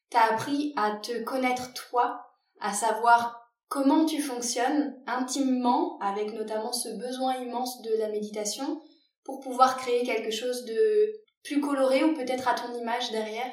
t'a 0.10 0.34
appris 0.34 0.74
à 0.76 0.98
te 0.98 1.24
connaître 1.24 1.74
toi, 1.74 2.28
à 2.60 2.74
savoir 2.74 3.43
comment 3.74 4.06
tu 4.06 4.22
fonctionnes 4.22 4.94
intimement, 5.08 5.98
avec 6.00 6.32
notamment 6.32 6.72
ce 6.72 6.90
besoin 6.90 7.38
immense 7.38 7.82
de 7.82 7.98
la 7.98 8.08
méditation, 8.10 8.84
pour 9.24 9.40
pouvoir 9.40 9.78
créer 9.78 10.04
quelque 10.04 10.30
chose 10.30 10.64
de 10.66 11.12
plus 11.44 11.60
coloré 11.60 12.04
ou 12.04 12.14
peut-être 12.14 12.48
à 12.48 12.54
ton 12.54 12.80
image 12.80 13.10
derrière? 13.10 13.52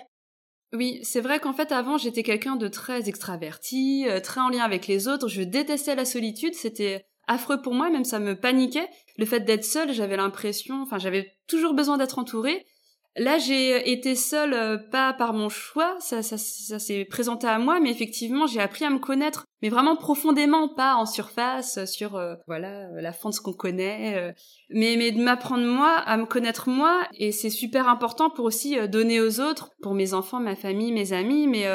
Oui, 0.74 1.00
c'est 1.04 1.22
vrai 1.22 1.40
qu'en 1.40 1.54
fait 1.54 1.72
avant 1.72 1.96
j'étais 1.96 2.22
quelqu'un 2.22 2.56
de 2.56 2.68
très 2.68 3.09
extraverti, 3.09 4.04
euh, 4.06 4.20
très 4.20 4.42
en 4.42 4.50
lien 4.50 4.62
avec 4.62 4.87
les 4.87 5.09
autres, 5.09 5.26
je 5.26 5.40
détestais 5.40 5.94
la 5.94 6.04
solitude, 6.04 6.54
c'était 6.54 7.06
affreux 7.26 7.62
pour 7.62 7.72
moi, 7.72 7.88
même 7.88 8.04
ça 8.04 8.18
me 8.18 8.38
paniquait. 8.38 8.90
Le 9.16 9.24
fait 9.24 9.40
d'être 9.40 9.64
seule, 9.64 9.94
j'avais 9.94 10.18
l'impression, 10.18 10.83
enfin 10.83 10.98
j'avais 10.98 11.33
toujours 11.46 11.72
besoin 11.72 11.96
d'être 11.96 12.18
entourée. 12.18 12.66
Là, 13.16 13.38
j'ai 13.38 13.90
été 13.90 14.14
seule, 14.14 14.54
euh, 14.54 14.78
pas 14.78 15.12
par 15.12 15.32
mon 15.32 15.48
choix, 15.48 15.96
ça, 15.98 16.22
ça, 16.22 16.38
ça 16.38 16.78
s'est 16.78 17.04
présenté 17.04 17.48
à 17.48 17.58
moi, 17.58 17.80
mais 17.80 17.90
effectivement, 17.90 18.46
j'ai 18.46 18.60
appris 18.60 18.84
à 18.84 18.90
me 18.90 19.00
connaître, 19.00 19.46
mais 19.62 19.68
vraiment 19.68 19.96
profondément, 19.96 20.68
pas 20.68 20.94
en 20.94 21.06
surface, 21.06 21.84
sur 21.86 22.14
euh, 22.14 22.36
voilà 22.46 22.88
la 23.00 23.12
fente 23.12 23.34
ce 23.34 23.40
qu'on 23.40 23.52
connaît, 23.52 24.14
euh, 24.16 24.32
mais 24.70 24.94
mais 24.96 25.10
de 25.10 25.20
m'apprendre 25.20 25.64
moi 25.64 25.90
à 25.90 26.16
me 26.16 26.24
connaître 26.24 26.68
moi, 26.68 27.02
et 27.18 27.32
c'est 27.32 27.50
super 27.50 27.88
important 27.88 28.30
pour 28.30 28.44
aussi 28.44 28.76
donner 28.88 29.20
aux 29.20 29.40
autres, 29.40 29.72
pour 29.82 29.94
mes 29.94 30.14
enfants, 30.14 30.38
ma 30.38 30.54
famille, 30.54 30.92
mes 30.92 31.12
amis. 31.12 31.48
Mais 31.48 31.66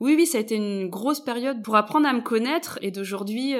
oui, 0.00 0.14
oui, 0.16 0.26
ça 0.26 0.36
a 0.36 0.42
été 0.42 0.56
une 0.56 0.90
grosse 0.90 1.20
période 1.20 1.62
pour 1.62 1.76
apprendre 1.76 2.06
à 2.06 2.12
me 2.12 2.20
connaître, 2.20 2.78
et 2.82 2.90
d'aujourd'hui. 2.90 3.54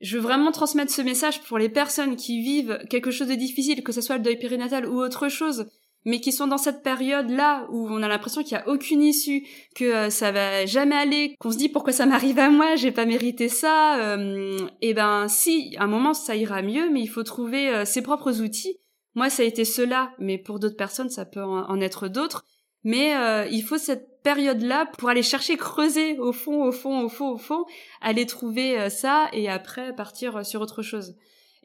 je 0.00 0.16
veux 0.16 0.22
vraiment 0.22 0.52
transmettre 0.52 0.90
ce 0.90 1.02
message 1.02 1.42
pour 1.42 1.58
les 1.58 1.68
personnes 1.68 2.16
qui 2.16 2.40
vivent 2.40 2.78
quelque 2.88 3.10
chose 3.10 3.28
de 3.28 3.34
difficile, 3.34 3.84
que 3.84 3.92
ce 3.92 4.00
soit 4.00 4.16
le 4.16 4.22
deuil 4.22 4.38
périnatal 4.38 4.86
ou 4.86 4.98
autre 5.00 5.28
chose 5.28 5.66
mais 6.06 6.20
qui 6.20 6.32
sont 6.32 6.46
dans 6.46 6.56
cette 6.56 6.82
période 6.82 7.28
là 7.28 7.66
où 7.70 7.88
on 7.90 8.02
a 8.02 8.08
l'impression 8.08 8.42
qu'il 8.42 8.52
y 8.52 8.60
a 8.60 8.66
aucune 8.68 9.02
issue, 9.02 9.44
que 9.74 9.84
euh, 9.84 10.10
ça 10.10 10.30
va 10.30 10.64
jamais 10.64 10.94
aller, 10.94 11.34
qu'on 11.40 11.50
se 11.50 11.58
dit 11.58 11.68
pourquoi 11.68 11.92
ça 11.92 12.06
m'arrive 12.06 12.38
à 12.38 12.48
moi, 12.48 12.76
j'ai 12.76 12.92
pas 12.92 13.04
mérité 13.04 13.48
ça. 13.48 13.98
Euh, 13.98 14.56
et 14.80 14.94
ben 14.94 15.26
si, 15.28 15.74
à 15.78 15.84
un 15.84 15.88
moment 15.88 16.14
ça 16.14 16.36
ira 16.36 16.62
mieux, 16.62 16.88
mais 16.90 17.00
il 17.00 17.08
faut 17.08 17.24
trouver 17.24 17.68
euh, 17.68 17.84
ses 17.84 18.02
propres 18.02 18.40
outils. 18.40 18.78
Moi 19.16 19.28
ça 19.30 19.42
a 19.42 19.46
été 19.46 19.64
cela, 19.64 20.12
mais 20.20 20.38
pour 20.38 20.60
d'autres 20.60 20.76
personnes 20.76 21.10
ça 21.10 21.24
peut 21.24 21.42
en, 21.42 21.80
être 21.80 22.06
d'autres. 22.08 22.44
Mais 22.84 23.14
il 23.50 23.62
faut 23.62 23.78
cette 23.78 24.22
période-là 24.22 24.86
pour 24.96 25.08
aller 25.08 25.24
chercher, 25.24 25.56
creuser 25.56 26.20
au 26.20 26.32
fond, 26.32 26.62
au 26.62 26.70
fond, 26.70 27.02
au 27.02 27.08
fond, 27.08 27.30
au 27.30 27.36
fond, 27.36 27.64
aller 28.00 28.26
trouver 28.26 28.90
ça 28.90 29.28
et 29.32 29.48
après 29.48 29.92
partir 29.96 30.46
sur 30.46 30.60
autre 30.60 30.82
chose. 30.82 31.16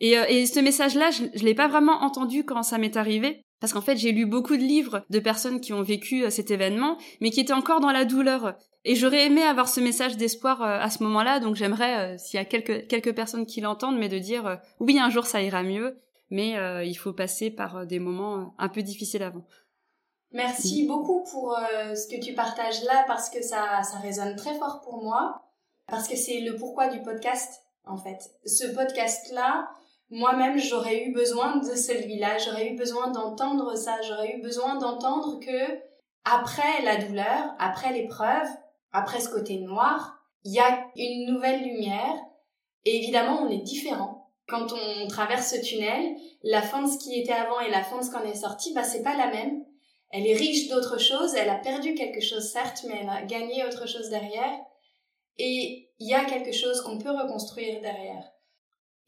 Et, 0.01 0.17
euh, 0.17 0.25
et 0.27 0.47
ce 0.47 0.59
message-là, 0.59 1.11
je, 1.11 1.25
je 1.35 1.45
l'ai 1.45 1.53
pas 1.53 1.67
vraiment 1.67 2.01
entendu 2.01 2.43
quand 2.43 2.63
ça 2.63 2.79
m'est 2.79 2.97
arrivé. 2.97 3.43
Parce 3.61 3.71
qu'en 3.71 3.81
fait, 3.81 3.95
j'ai 3.95 4.11
lu 4.11 4.25
beaucoup 4.25 4.57
de 4.57 4.61
livres 4.61 5.05
de 5.09 5.19
personnes 5.19 5.61
qui 5.61 5.71
ont 5.71 5.81
vécu 5.83 6.29
cet 6.29 6.51
événement, 6.51 6.97
mais 7.21 7.29
qui 7.29 7.39
étaient 7.39 7.53
encore 7.53 7.79
dans 7.79 7.91
la 7.91 8.03
douleur. 8.03 8.57
Et 8.83 8.95
j'aurais 8.95 9.27
aimé 9.27 9.43
avoir 9.43 9.69
ce 9.69 9.79
message 9.79 10.17
d'espoir 10.17 10.61
à 10.61 10.89
ce 10.89 11.03
moment-là, 11.03 11.39
donc 11.39 11.55
j'aimerais, 11.55 12.17
s'il 12.17 12.39
y 12.39 12.41
a 12.41 12.45
quelques, 12.45 12.87
quelques 12.87 13.13
personnes 13.13 13.45
qui 13.45 13.61
l'entendent, 13.61 13.99
mais 13.99 14.09
de 14.09 14.17
dire 14.17 14.59
oui, 14.79 14.99
un 14.99 15.11
jour 15.11 15.27
ça 15.27 15.41
ira 15.43 15.61
mieux, 15.61 15.99
mais 16.31 16.55
il 16.83 16.95
faut 16.95 17.13
passer 17.13 17.51
par 17.51 17.85
des 17.85 17.99
moments 17.99 18.55
un 18.57 18.67
peu 18.67 18.81
difficiles 18.81 19.21
avant. 19.21 19.45
Merci 20.33 20.87
beaucoup 20.87 21.23
pour 21.29 21.57
euh, 21.57 21.93
ce 21.93 22.07
que 22.07 22.21
tu 22.21 22.33
partages 22.33 22.83
là 22.83 23.03
parce 23.05 23.29
que 23.29 23.41
ça, 23.41 23.83
ça 23.83 23.97
résonne 23.97 24.35
très 24.35 24.57
fort 24.57 24.81
pour 24.81 25.03
moi. 25.03 25.41
Parce 25.87 26.07
que 26.07 26.15
c'est 26.15 26.39
le 26.39 26.55
pourquoi 26.55 26.87
du 26.87 27.01
podcast, 27.01 27.61
en 27.83 27.97
fait. 27.97 28.31
Ce 28.45 28.65
podcast-là, 28.73 29.69
moi-même, 30.11 30.57
j'aurais 30.57 31.03
eu 31.03 31.13
besoin 31.13 31.57
de 31.57 31.75
celui-là. 31.75 32.37
J'aurais 32.37 32.67
eu 32.67 32.75
besoin 32.75 33.09
d'entendre 33.09 33.75
ça. 33.75 34.01
J'aurais 34.01 34.35
eu 34.35 34.41
besoin 34.41 34.75
d'entendre 34.75 35.39
que 35.39 35.79
après 36.23 36.83
la 36.83 36.97
douleur, 36.97 37.55
après 37.57 37.93
l'épreuve, 37.93 38.47
après 38.91 39.19
ce 39.19 39.29
côté 39.29 39.57
noir, 39.59 40.19
il 40.43 40.53
y 40.53 40.59
a 40.59 40.85
une 40.95 41.33
nouvelle 41.33 41.63
lumière. 41.63 42.15
Et 42.85 42.97
évidemment, 42.97 43.41
on 43.41 43.49
est 43.49 43.63
différent. 43.63 44.29
Quand 44.47 44.73
on 44.73 45.07
traverse 45.07 45.55
ce 45.55 45.61
tunnel, 45.61 46.15
la 46.43 46.61
fin 46.61 46.83
de 46.83 46.89
ce 46.89 46.97
qui 46.97 47.19
était 47.19 47.31
avant 47.31 47.59
et 47.61 47.71
la 47.71 47.83
fin 47.83 47.97
de 47.99 48.03
ce 48.03 48.11
qu'on 48.11 48.23
est 48.23 48.35
sorti, 48.35 48.73
bah, 48.73 48.83
c'est 48.83 49.03
pas 49.03 49.15
la 49.15 49.27
même 49.27 49.63
elle 50.11 50.27
est 50.27 50.35
riche 50.35 50.67
d'autres 50.67 50.99
choses, 50.99 51.35
elle 51.35 51.49
a 51.49 51.55
perdu 51.55 51.95
quelque 51.95 52.21
chose 52.21 52.49
certes, 52.51 52.83
mais 52.87 52.99
elle 53.01 53.09
a 53.09 53.23
gagné 53.23 53.63
autre 53.65 53.87
chose 53.87 54.09
derrière. 54.09 54.59
Et 55.37 55.89
il 55.99 56.07
y 56.07 56.13
a 56.13 56.25
quelque 56.25 56.51
chose 56.51 56.81
qu'on 56.81 56.97
peut 56.97 57.11
reconstruire 57.11 57.81
derrière. 57.81 58.30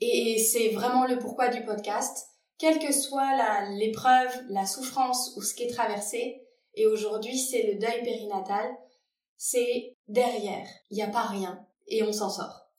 Et 0.04 0.38
c'est 0.38 0.70
vraiment 0.70 1.06
le 1.06 1.20
pourquoi 1.20 1.50
du 1.50 1.64
podcast. 1.64 2.28
Quelle 2.58 2.80
que 2.80 2.94
soit 2.94 3.70
l'épreuve, 3.78 4.32
la, 4.50 4.66
souffrance 4.66 5.34
ou 5.36 5.42
ce 5.42 5.54
qui 5.54 5.64
est 5.64 5.74
traversé, 5.74 6.42
et 6.76 6.88
aujourd'hui 6.88 7.38
c'est 7.38 7.64
le 7.64 7.80
deuil 7.80 8.04
périnatal, 8.04 8.72
c'est 9.38 9.96
derrière. 10.08 10.68
Il 10.90 10.96
n'y 10.96 11.04
a 11.04 11.10
pas 11.10 11.24
rien. 11.24 11.66
Et 11.88 12.04
on 12.04 12.14
s'en 12.14 12.30
sort. 12.30 12.70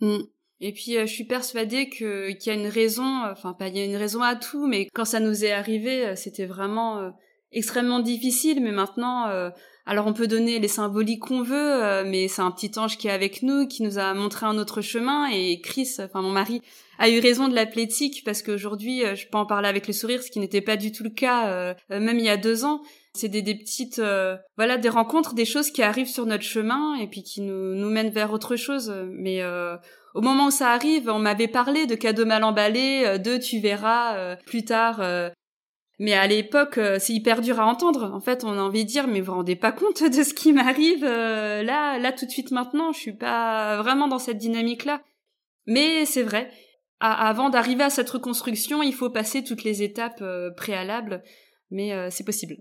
Mm. 0.00 0.22
Et 0.60 0.72
puis 0.72 0.96
euh, 0.96 1.06
je 1.06 1.12
suis 1.12 1.24
persuadée 1.24 1.88
qu'il 1.88 2.36
y 2.46 2.50
a 2.50 2.54
une 2.54 2.68
raison, 2.68 3.24
enfin 3.26 3.52
pas 3.52 3.68
il 3.68 3.76
y 3.76 3.80
a 3.80 3.84
une 3.84 3.96
raison 3.96 4.22
à 4.22 4.36
tout, 4.36 4.66
mais 4.66 4.86
quand 4.94 5.04
ça 5.04 5.20
nous 5.20 5.44
est 5.44 5.52
arrivé, 5.52 6.06
euh, 6.06 6.16
c'était 6.16 6.46
vraiment 6.46 7.00
euh, 7.00 7.10
extrêmement 7.50 8.00
difficile. 8.00 8.62
Mais 8.62 8.70
maintenant, 8.70 9.50
alors 9.86 10.06
on 10.06 10.12
peut 10.12 10.26
donner 10.26 10.58
les 10.58 10.68
symboliques 10.68 11.20
qu'on 11.20 11.42
veut, 11.42 12.04
mais 12.04 12.28
c'est 12.28 12.42
un 12.42 12.50
petit 12.50 12.78
ange 12.78 12.96
qui 12.96 13.08
est 13.08 13.12
avec 13.12 13.42
nous, 13.42 13.66
qui 13.66 13.82
nous 13.82 13.98
a 13.98 14.14
montré 14.14 14.46
un 14.46 14.56
autre 14.58 14.80
chemin. 14.80 15.28
Et 15.30 15.60
Chris, 15.60 15.96
enfin 15.98 16.22
mon 16.22 16.30
mari, 16.30 16.62
a 16.98 17.10
eu 17.10 17.18
raison 17.20 17.48
de 17.48 17.54
l'appeler 17.54 17.86
tic 17.86 18.24
parce 18.24 18.42
qu'aujourd'hui, 18.42 19.02
je 19.14 19.26
peux 19.26 19.38
en 19.38 19.46
parler 19.46 19.68
avec 19.68 19.86
le 19.86 19.92
sourire, 19.92 20.22
ce 20.22 20.30
qui 20.30 20.40
n'était 20.40 20.62
pas 20.62 20.76
du 20.76 20.90
tout 20.92 21.04
le 21.04 21.10
cas, 21.10 21.74
même 21.90 22.18
il 22.18 22.24
y 22.24 22.30
a 22.30 22.36
deux 22.36 22.64
ans. 22.64 22.80
C'est 23.16 23.28
des, 23.28 23.42
des 23.42 23.54
petites, 23.54 24.00
voilà, 24.56 24.78
des 24.78 24.88
rencontres, 24.88 25.34
des 25.34 25.44
choses 25.44 25.70
qui 25.70 25.82
arrivent 25.82 26.08
sur 26.08 26.26
notre 26.26 26.44
chemin 26.44 26.96
et 26.96 27.06
puis 27.06 27.22
qui 27.22 27.42
nous, 27.42 27.74
nous 27.74 27.90
mènent 27.90 28.10
vers 28.10 28.32
autre 28.32 28.56
chose. 28.56 28.92
Mais 29.12 29.42
au 30.14 30.20
moment 30.20 30.46
où 30.46 30.50
ça 30.50 30.70
arrive, 30.70 31.08
on 31.08 31.18
m'avait 31.18 31.48
parlé 31.48 31.86
de 31.86 31.96
cadeaux 31.96 32.24
mal 32.24 32.44
emballés, 32.44 33.02
euh, 33.04 33.18
de 33.18 33.36
tu 33.36 33.58
verras 33.58 34.16
euh, 34.16 34.36
plus 34.46 34.64
tard. 34.64 35.00
Euh. 36.00 36.04
mais 36.04 36.14
à 36.14 36.26
l'époque, 36.26 36.78
c'est 36.98 37.12
hyper 37.12 37.40
dur 37.40 37.60
à 37.60 37.66
entendre. 37.66 38.10
En 38.12 38.20
fait, 38.20 38.44
on 38.44 38.52
a 38.58 38.62
envie 38.62 38.84
de 38.84 38.90
dire, 38.90 39.06
mais 39.06 39.20
vous 39.20 39.26
vous 39.26 39.38
rendez 39.38 39.56
pas 39.56 39.72
compte 39.72 40.02
de 40.02 40.22
ce 40.22 40.34
qui 40.34 40.52
m'arrive 40.52 41.04
là, 41.04 41.98
là 41.98 42.12
tout 42.12 42.26
de 42.26 42.30
suite 42.30 42.50
maintenant. 42.50 42.92
Je 42.92 43.00
suis 43.00 43.16
pas 43.16 43.76
vraiment 43.82 44.08
dans 44.08 44.18
cette 44.18 44.38
dynamique-là. 44.38 45.02
Mais 45.66 46.04
c'est 46.04 46.22
vrai. 46.22 46.50
avant 47.00 47.48
d'arriver 47.48 47.84
à 47.84 47.90
cette 47.90 48.10
reconstruction, 48.10 48.82
il 48.82 48.94
faut 48.94 49.10
passer 49.10 49.42
toutes 49.42 49.64
les 49.64 49.82
étapes 49.82 50.22
préalables. 50.56 51.22
Mais 51.70 52.10
c'est 52.10 52.24
possible. 52.24 52.56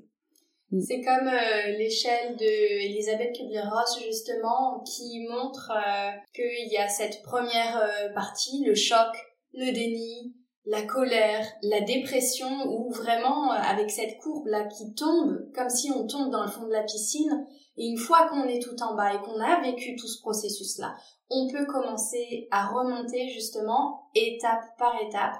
Mm. 0.74 0.82
C'est 0.82 1.02
comme 1.02 1.28
euh, 1.28 1.78
l'échelle 1.78 2.36
de 2.36 2.86
Elisabeth 2.86 3.36
Kubler-Ross 3.36 4.00
justement 4.04 4.84
qui 4.84 5.26
montre 5.30 5.72
euh, 5.72 6.12
qu'il 6.34 6.72
y 6.72 6.78
a 6.78 6.88
cette 6.88 7.22
première 7.22 7.78
euh, 7.78 8.13
partie, 8.13 8.63
le 8.65 8.74
choc, 8.74 9.15
le 9.54 9.72
déni, 9.72 10.34
la 10.65 10.84
colère, 10.84 11.45
la 11.62 11.82
dépression, 11.82 12.49
où 12.67 12.91
vraiment 12.91 13.52
avec 13.52 13.91
cette 13.91 14.17
courbe 14.19 14.47
là 14.47 14.65
qui 14.65 14.93
tombe, 14.93 15.52
comme 15.54 15.69
si 15.69 15.91
on 15.91 16.08
tombe 16.08 16.32
dans 16.32 16.43
le 16.43 16.49
fond 16.49 16.65
de 16.65 16.71
la 16.71 16.84
piscine, 16.84 17.45
et 17.76 17.88
une 17.88 17.97
fois 17.97 18.28
qu'on 18.30 18.43
est 18.43 18.62
tout 18.62 18.82
en 18.82 18.95
bas 18.95 19.13
et 19.13 19.21
qu'on 19.21 19.39
a 19.39 19.62
vécu 19.62 19.95
tout 19.95 20.08
ce 20.08 20.21
processus 20.21 20.78
là, 20.78 20.95
on 21.30 21.49
peut 21.49 21.65
commencer 21.65 22.47
à 22.52 22.67
remonter 22.67 23.30
justement 23.30 24.10
étape 24.15 24.63
par 24.78 24.95
étape 25.02 25.36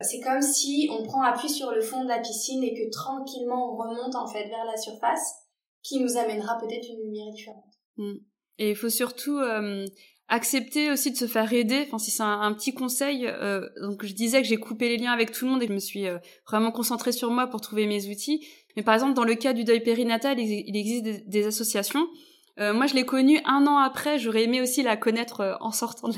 c'est 0.00 0.20
comme 0.20 0.42
si 0.42 0.88
on 0.92 1.02
prend 1.02 1.22
appui 1.22 1.48
sur 1.48 1.72
le 1.72 1.80
fond 1.80 2.04
de 2.04 2.08
la 2.08 2.20
piscine 2.20 2.62
et 2.62 2.74
que 2.74 2.88
tranquillement 2.90 3.72
on 3.72 3.76
remonte 3.76 4.14
en 4.14 4.28
fait 4.28 4.48
vers 4.48 4.64
la 4.64 4.76
surface, 4.76 5.34
qui 5.82 6.00
nous 6.00 6.16
amènera 6.16 6.58
peut-être 6.58 6.88
une 6.88 7.00
lumière 7.04 7.30
différente. 7.32 7.64
Mm. 7.96 8.14
Et 8.58 8.70
il 8.70 8.76
faut 8.76 8.90
surtout 8.90 9.38
euh, 9.38 9.86
accepter 10.28 10.90
aussi 10.90 11.10
de 11.10 11.16
se 11.16 11.26
faire 11.26 11.52
aider. 11.52 11.84
Enfin, 11.86 11.98
si 11.98 12.10
c'est 12.10 12.22
un, 12.22 12.52
petit 12.52 12.74
conseil, 12.74 13.26
euh, 13.26 13.68
donc 13.80 14.04
je 14.04 14.12
disais 14.12 14.42
que 14.42 14.48
j'ai 14.48 14.58
coupé 14.58 14.88
les 14.88 14.98
liens 14.98 15.12
avec 15.12 15.32
tout 15.32 15.44
le 15.44 15.50
monde 15.52 15.62
et 15.62 15.66
que 15.66 15.72
je 15.72 15.74
me 15.74 15.80
suis 15.80 16.06
euh, 16.06 16.18
vraiment 16.46 16.70
concentrée 16.70 17.12
sur 17.12 17.30
moi 17.30 17.46
pour 17.46 17.60
trouver 17.60 17.86
mes 17.86 18.08
outils. 18.08 18.46
Mais 18.76 18.82
par 18.82 18.94
exemple, 18.94 19.14
dans 19.14 19.24
le 19.24 19.34
cas 19.34 19.52
du 19.52 19.64
deuil 19.64 19.80
périnatal, 19.80 20.38
il, 20.38 20.76
existe 20.76 21.28
des 21.28 21.46
associations 21.46 22.06
euh, 22.60 22.72
moi, 22.72 22.86
je 22.86 22.94
l'ai 22.94 23.04
connue 23.04 23.40
un 23.44 23.66
an 23.66 23.78
après. 23.78 24.18
J'aurais 24.18 24.44
aimé 24.44 24.60
aussi 24.60 24.82
la 24.82 24.96
connaître 24.96 25.40
euh, 25.40 25.54
en 25.60 25.70
sortant 25.70 26.08
de 26.08 26.16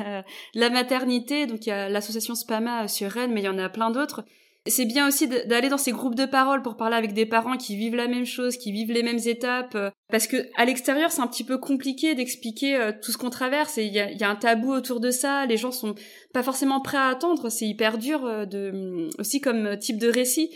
la, 0.55 0.71
maternité. 0.71 1.47
Donc, 1.47 1.67
il 1.67 1.69
y 1.69 1.73
a 1.73 1.89
l'association 1.89 2.35
Spama 2.35 2.85
euh, 2.85 2.89
sur 2.89 3.11
Rennes, 3.11 3.33
mais 3.33 3.43
il 3.43 3.45
y 3.45 3.49
en 3.49 3.59
a 3.59 3.69
plein 3.69 3.91
d'autres. 3.91 4.25
C'est 4.67 4.85
bien 4.85 5.09
aussi 5.09 5.27
d'aller 5.27 5.69
dans 5.69 5.79
ces 5.79 5.93
groupes 5.93 6.15
de 6.15 6.27
parole 6.27 6.63
pour 6.63 6.77
parler 6.77 6.97
avec 6.97 7.15
des 7.15 7.27
parents 7.27 7.57
qui 7.57 7.77
vivent 7.77 7.97
la 7.97 8.09
même 8.09 8.27
chose, 8.27 8.57
qui 8.57 8.73
vivent 8.73 8.93
les 8.93 9.03
mêmes 9.03 9.21
étapes. 9.25 9.77
Parce 10.11 10.27
que 10.27 10.37
à 10.57 10.65
l'extérieur, 10.67 11.11
c'est 11.11 11.23
un 11.23 11.27
petit 11.27 11.45
peu 11.45 11.57
compliqué 11.57 12.15
d'expliquer 12.15 12.91
tout 13.03 13.11
ce 13.11 13.17
qu'on 13.17 13.31
traverse. 13.31 13.79
Et 13.79 13.85
il 13.85 13.93
y 13.95 13.99
a, 13.99 14.29
un 14.29 14.37
tabou 14.37 14.71
autour 14.71 15.01
de 15.01 15.11
ça. 15.11 15.47
Les 15.47 15.57
gens 15.57 15.73
sont 15.73 15.95
pas 16.35 16.43
forcément 16.43 16.81
prêts 16.81 16.99
à 16.99 17.07
attendre. 17.07 17.49
C'est 17.49 17.67
hyper 17.67 17.97
dur 17.97 18.47
de 18.47 19.09
aussi 19.19 19.41
comme 19.41 19.79
type 19.79 19.99
de 19.99 20.09
récit. 20.09 20.51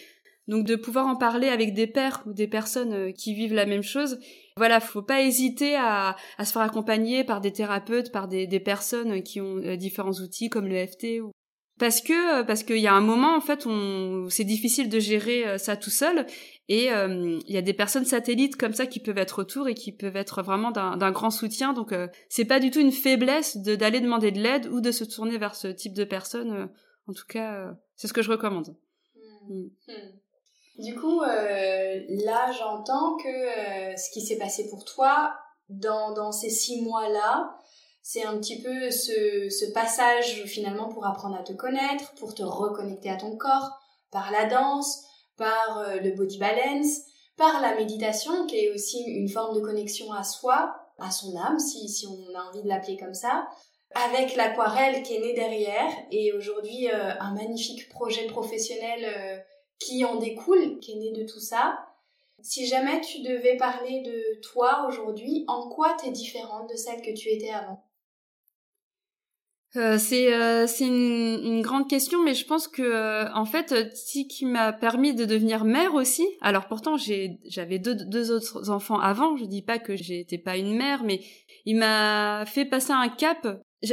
Donc 0.48 0.66
de 0.66 0.76
pouvoir 0.76 1.06
en 1.06 1.16
parler 1.16 1.48
avec 1.48 1.72
des 1.72 1.86
pères 1.86 2.22
ou 2.26 2.34
des 2.34 2.46
personnes 2.46 3.14
qui 3.14 3.32
vivent 3.32 3.54
la 3.54 3.64
même 3.64 3.82
chose 3.82 4.18
voilà, 4.56 4.78
faut 4.78 5.02
pas 5.02 5.22
hésiter 5.22 5.74
à, 5.76 6.16
se 6.38 6.52
faire 6.52 6.62
accompagner 6.62 7.24
par 7.24 7.40
des 7.40 7.52
thérapeutes, 7.52 8.12
par 8.12 8.28
des, 8.28 8.46
personnes 8.60 9.22
qui 9.22 9.40
ont 9.40 9.56
euh, 9.56 9.76
différents 9.76 10.12
outils 10.12 10.48
comme 10.48 10.68
le 10.68 10.86
FT 10.86 11.20
ou 11.20 11.32
parce 11.78 12.00
que 12.00 12.40
euh, 12.40 12.44
parce 12.44 12.62
qu'il 12.62 12.78
y 12.78 12.86
a 12.86 12.94
un 12.94 13.00
moment 13.00 13.36
en 13.36 13.40
fait 13.40 13.66
où 13.66 14.28
c'est 14.30 14.44
difficile 14.44 14.88
de 14.88 14.98
gérer 14.98 15.46
euh, 15.46 15.58
ça 15.58 15.76
tout 15.76 15.90
seul 15.90 16.26
et 16.68 16.86
il 16.86 17.52
y 17.52 17.58
a 17.58 17.62
des 17.62 17.74
personnes 17.74 18.06
satellites 18.06 18.56
comme 18.56 18.72
ça 18.72 18.86
qui 18.86 18.98
peuvent 18.98 19.18
être 19.18 19.42
autour 19.42 19.68
et 19.68 19.74
qui 19.74 19.92
peuvent 19.92 20.16
être 20.16 20.42
vraiment 20.42 20.70
d'un 20.70 21.10
grand 21.10 21.30
soutien 21.30 21.74
donc 21.74 21.92
c'est 22.30 22.46
pas 22.46 22.58
du 22.58 22.70
tout 22.70 22.80
une 22.80 22.90
faiblesse 22.90 23.58
de 23.58 23.74
d'aller 23.74 24.00
demander 24.00 24.30
de 24.30 24.40
l'aide 24.40 24.68
ou 24.68 24.80
de 24.80 24.90
se 24.90 25.04
tourner 25.04 25.36
vers 25.36 25.54
ce 25.54 25.68
type 25.68 25.92
de 25.92 26.04
personnes 26.04 26.70
en 27.06 27.12
tout 27.12 27.26
cas 27.28 27.74
c'est 27.96 28.08
ce 28.08 28.14
que 28.14 28.22
je 28.22 28.30
recommande 28.30 28.74
mmh. 29.14 29.54
Mmh. 29.54 29.68
Mmh. 29.88 30.18
Du 30.78 30.96
coup, 30.96 31.22
euh, 31.22 32.00
là, 32.24 32.50
j'entends 32.50 33.16
que 33.16 33.28
euh, 33.28 33.96
ce 33.96 34.10
qui 34.10 34.20
s'est 34.20 34.38
passé 34.38 34.68
pour 34.68 34.84
toi 34.84 35.34
dans, 35.68 36.12
dans 36.12 36.32
ces 36.32 36.50
six 36.50 36.82
mois-là, 36.82 37.56
c'est 38.06 38.22
un 38.22 38.36
petit 38.36 38.60
peu 38.60 38.90
ce, 38.90 39.72
passage 39.72 40.44
finalement 40.44 40.88
pour 40.90 41.06
apprendre 41.06 41.36
à 41.36 41.42
te 41.42 41.54
connaître, 41.54 42.12
pour 42.16 42.34
te 42.34 42.42
reconnecter 42.42 43.08
à 43.08 43.16
ton 43.16 43.34
corps, 43.34 43.80
par 44.10 44.30
la 44.30 44.44
danse, 44.44 45.06
par 45.38 45.78
euh, 45.78 45.96
le 45.96 46.10
body 46.10 46.36
balance, 46.36 47.00
par 47.38 47.62
la 47.62 47.74
méditation, 47.74 48.46
qui 48.46 48.58
est 48.58 48.70
aussi 48.74 49.02
une 49.04 49.30
forme 49.30 49.56
de 49.56 49.64
connexion 49.64 50.12
à 50.12 50.22
soi, 50.22 50.76
à 50.98 51.10
son 51.10 51.34
âme, 51.34 51.58
si, 51.58 52.06
on 52.06 52.38
a 52.38 52.42
envie 52.42 52.62
de 52.62 52.68
l'appeler 52.68 52.98
comme 52.98 53.14
ça, 53.14 53.48
avec 53.94 54.36
l'aquarelle 54.36 55.02
qui 55.02 55.14
est 55.14 55.20
née 55.20 55.34
derrière, 55.34 55.90
et 56.10 56.34
aujourd'hui 56.34 56.88
un 56.90 57.32
magnifique 57.32 57.88
projet 57.88 58.26
professionnel 58.26 59.44
qui 59.78 60.04
en 60.04 60.16
découle, 60.16 60.78
qui 60.80 60.92
est 60.92 60.96
né 60.96 61.12
de 61.12 61.26
tout 61.26 61.40
ça. 61.40 61.78
Si 62.42 62.66
jamais 62.66 63.00
tu 63.00 63.22
devais 63.22 63.56
parler 63.56 64.02
de 64.02 64.40
toi 64.42 64.86
aujourd'hui, 64.88 65.44
en 65.48 65.68
quoi 65.70 65.96
t'es 66.00 66.10
différente 66.10 66.68
de 66.70 66.76
celle 66.76 67.00
que 67.00 67.14
tu 67.14 67.30
étais 67.30 67.50
avant? 67.50 67.82
Euh, 69.76 69.98
c'est 69.98 70.32
euh, 70.32 70.66
une, 70.80 71.40
une, 71.42 71.62
grande 71.62 71.88
question, 71.88 72.22
mais 72.22 72.34
je 72.34 72.46
pense 72.46 72.68
que 72.68 72.82
euh, 72.82 73.32
en 73.34 73.44
fait, 73.44 73.74
ce 73.96 74.26
qui 74.28 74.46
m'a 74.46 74.72
permis 74.72 75.14
de 75.14 75.24
devenir 75.24 75.64
mère 75.64 75.94
aussi. 75.94 76.26
Alors 76.40 76.66
pourtant, 76.66 76.96
j'avais 76.96 77.78
deux, 77.78 77.94
deux 77.94 78.30
autres 78.30 78.70
enfants 78.70 78.98
avant. 78.98 79.36
Je 79.36 79.44
dis 79.44 79.62
pas 79.62 79.78
que 79.78 79.96
j'étais 79.96 80.38
pas 80.38 80.56
une 80.56 80.76
mère, 80.76 81.02
mais 81.04 81.20
il 81.64 81.76
m'a 81.76 82.44
fait 82.46 82.64
passer 82.64 82.92
un 82.92 83.08
cap 83.08 83.46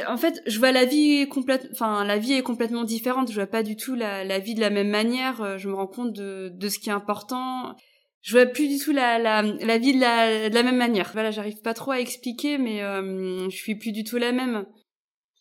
en 0.08 0.18
fait, 0.18 0.42
je 0.48 0.58
vois 0.60 0.72
la 0.72 0.86
vie 0.86 1.28
complète, 1.28 1.68
enfin, 1.72 2.06
la 2.06 2.18
vie 2.18 2.34
est 2.34 2.44
complètement 2.44 2.84
différente. 2.84 3.30
Je 3.30 3.36
vois 3.36 3.48
pas 3.48 3.64
du 3.64 3.76
tout 3.76 3.96
la, 3.96 4.24
la 4.24 4.40
vie 4.40 4.56
de 4.56 4.62
la 4.62 4.70
même 4.70 4.90
manière. 4.90 5.42
Euh, 5.42 5.58
je 5.58 5.68
me 5.68 5.74
rends 5.74 5.88
compte 5.88 6.14
de, 6.14 6.52
de 6.54 6.70
ce 6.70 6.80
qui 6.80 6.90
est 6.90 6.94
important. 6.94 7.76
Je 8.22 8.34
vois 8.34 8.46
plus 8.46 8.68
du 8.68 8.78
tout 8.78 8.92
la, 8.92 9.18
la, 9.20 9.42
la 9.42 9.78
vie 9.78 9.94
de 9.96 10.00
la, 10.00 10.50
de 10.50 10.54
la 10.54 10.64
même 10.64 10.78
manière. 10.78 11.10
Voilà, 11.14 11.32
j'arrive 11.32 11.62
pas 11.62 11.74
trop 11.74 11.92
à 11.92 12.00
expliquer, 12.00 12.58
mais 12.58 12.82
euh, 12.84 13.50
je 13.50 13.56
suis 13.56 13.76
plus 13.76 13.92
du 13.92 14.04
tout 14.04 14.18
la 14.18 14.32
même. 14.32 14.66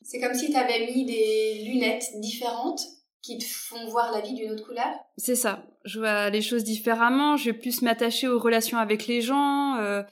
C'est 0.03 0.21
comme 0.21 0.35
si 0.35 0.51
tu 0.51 0.57
avais 0.57 0.87
mis 0.87 1.05
des 1.05 1.63
lunettes 1.65 2.11
différentes 2.17 2.81
qui 3.23 3.39
te 3.39 3.45
font 3.45 3.87
voir 3.89 4.13
la 4.13 4.21
vie 4.21 4.35
d'une 4.35 4.51
autre 4.51 4.67
couleur 4.67 4.89
C'est 5.17 5.35
ça. 5.35 5.63
Je 5.85 5.99
vois 5.99 6.31
les 6.31 6.41
choses 6.41 6.65
différemment. 6.65 7.37
Je 7.37 7.47
vais 7.47 7.59
plus 7.59 7.83
m'attacher 7.83 8.29
aux 8.29 8.39
relations 8.39 8.79
avec 8.79 9.07
les 9.07 9.21
gens, 9.21 9.77
euh, 9.77 10.03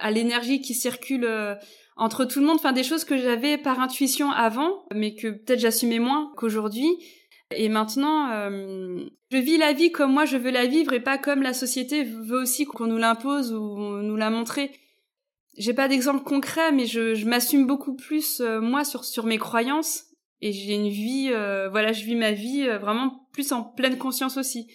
à 0.00 0.10
l'énergie 0.10 0.60
qui 0.60 0.74
circule 0.74 1.24
euh, 1.24 1.54
entre 1.96 2.24
tout 2.24 2.40
le 2.40 2.46
monde. 2.46 2.56
Enfin, 2.56 2.72
des 2.72 2.82
choses 2.82 3.04
que 3.04 3.18
j'avais 3.18 3.58
par 3.58 3.80
intuition 3.80 4.30
avant, 4.30 4.84
mais 4.94 5.14
que 5.14 5.28
peut-être 5.28 5.60
j'assumais 5.60 5.98
moins 5.98 6.32
qu'aujourd'hui. 6.36 6.88
Et 7.54 7.68
maintenant, 7.68 8.30
euh, 8.30 9.04
je 9.30 9.36
vis 9.36 9.58
la 9.58 9.72
vie 9.72 9.90
comme 9.90 10.12
moi 10.12 10.24
je 10.24 10.36
veux 10.36 10.52
la 10.52 10.66
vivre 10.66 10.92
et 10.92 11.00
pas 11.00 11.18
comme 11.18 11.42
la 11.42 11.52
société 11.52 12.04
veut 12.04 12.38
aussi 12.38 12.64
qu'on 12.64 12.86
nous 12.86 12.96
l'impose 12.96 13.52
ou 13.52 14.00
nous 14.02 14.16
l'a 14.16 14.30
montré. 14.30 14.70
J'ai 15.60 15.74
pas 15.74 15.88
d'exemple 15.88 16.24
concret, 16.24 16.72
mais 16.72 16.86
je, 16.86 17.24
m'assume 17.26 17.66
beaucoup 17.66 17.94
plus 17.94 18.40
moi 18.40 18.84
sur 18.84 19.04
sur 19.04 19.26
mes 19.26 19.38
croyances 19.38 20.10
et 20.42 20.52
j'ai 20.52 20.74
une 20.74 20.88
vie, 20.88 21.30
euh, 21.32 21.68
voilà, 21.68 21.92
je 21.92 22.04
vis 22.04 22.14
ma 22.14 22.32
vie 22.32 22.66
euh, 22.66 22.78
vraiment 22.78 23.26
plus 23.32 23.52
en 23.52 23.62
pleine 23.62 23.98
conscience 23.98 24.36
aussi. 24.36 24.70